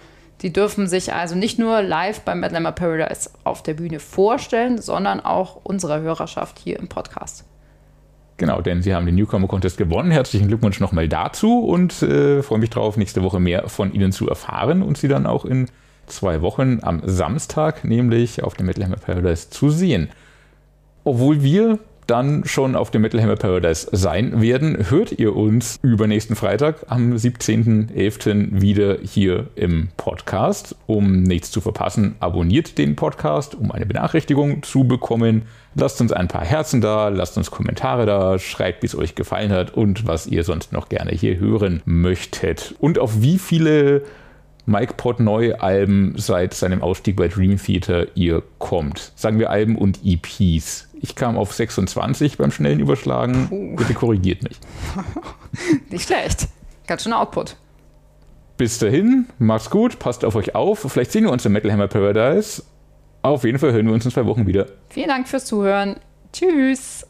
[0.43, 4.80] die dürfen sich also nicht nur live beim Mad Lammer Paradise auf der Bühne vorstellen,
[4.80, 7.45] sondern auch unserer Hörerschaft hier im Podcast.
[8.37, 10.11] Genau, denn sie haben den Newcomer Contest gewonnen.
[10.11, 14.28] Herzlichen Glückwunsch nochmal dazu und äh, freue mich darauf, nächste Woche mehr von Ihnen zu
[14.28, 15.68] erfahren und Sie dann auch in
[16.07, 20.09] zwei Wochen am Samstag, nämlich auf dem Metal Hammer Paradise, zu sehen.
[21.05, 26.37] Obwohl wir dann schon auf dem Metal Hammer Paradise sein werden, hört ihr uns übernächsten
[26.37, 28.61] Freitag am 17.11.
[28.61, 30.77] wieder hier im Podcast.
[30.87, 35.43] Um nichts zu verpassen, abonniert den Podcast, um eine Benachrichtigung zu bekommen.
[35.75, 39.53] Lasst uns ein paar Herzen da, lasst uns Kommentare da, schreibt, wie es euch gefallen
[39.53, 42.75] hat und was ihr sonst noch gerne hier hören möchtet.
[42.79, 44.03] Und auf wie viele
[44.67, 49.13] Mike Portnoy Alben seit seinem Ausstieg bei Dream Theater ihr kommt.
[49.15, 50.89] Sagen wir Alben und EPs.
[51.05, 53.49] Ich kam auf 26 beim schnellen Überschlagen.
[53.51, 53.77] Uh.
[53.77, 54.59] Bitte korrigiert mich.
[55.91, 56.49] Nicht schlecht.
[56.87, 57.59] Ganz schön Output.
[58.57, 60.79] Bis dahin, macht's gut, passt auf euch auf.
[60.79, 62.63] Vielleicht sehen wir uns im Metal Hammer Paradise.
[63.21, 64.65] Auf jeden Fall hören wir uns in zwei Wochen wieder.
[64.89, 65.97] Vielen Dank fürs Zuhören.
[66.33, 67.07] Tschüss.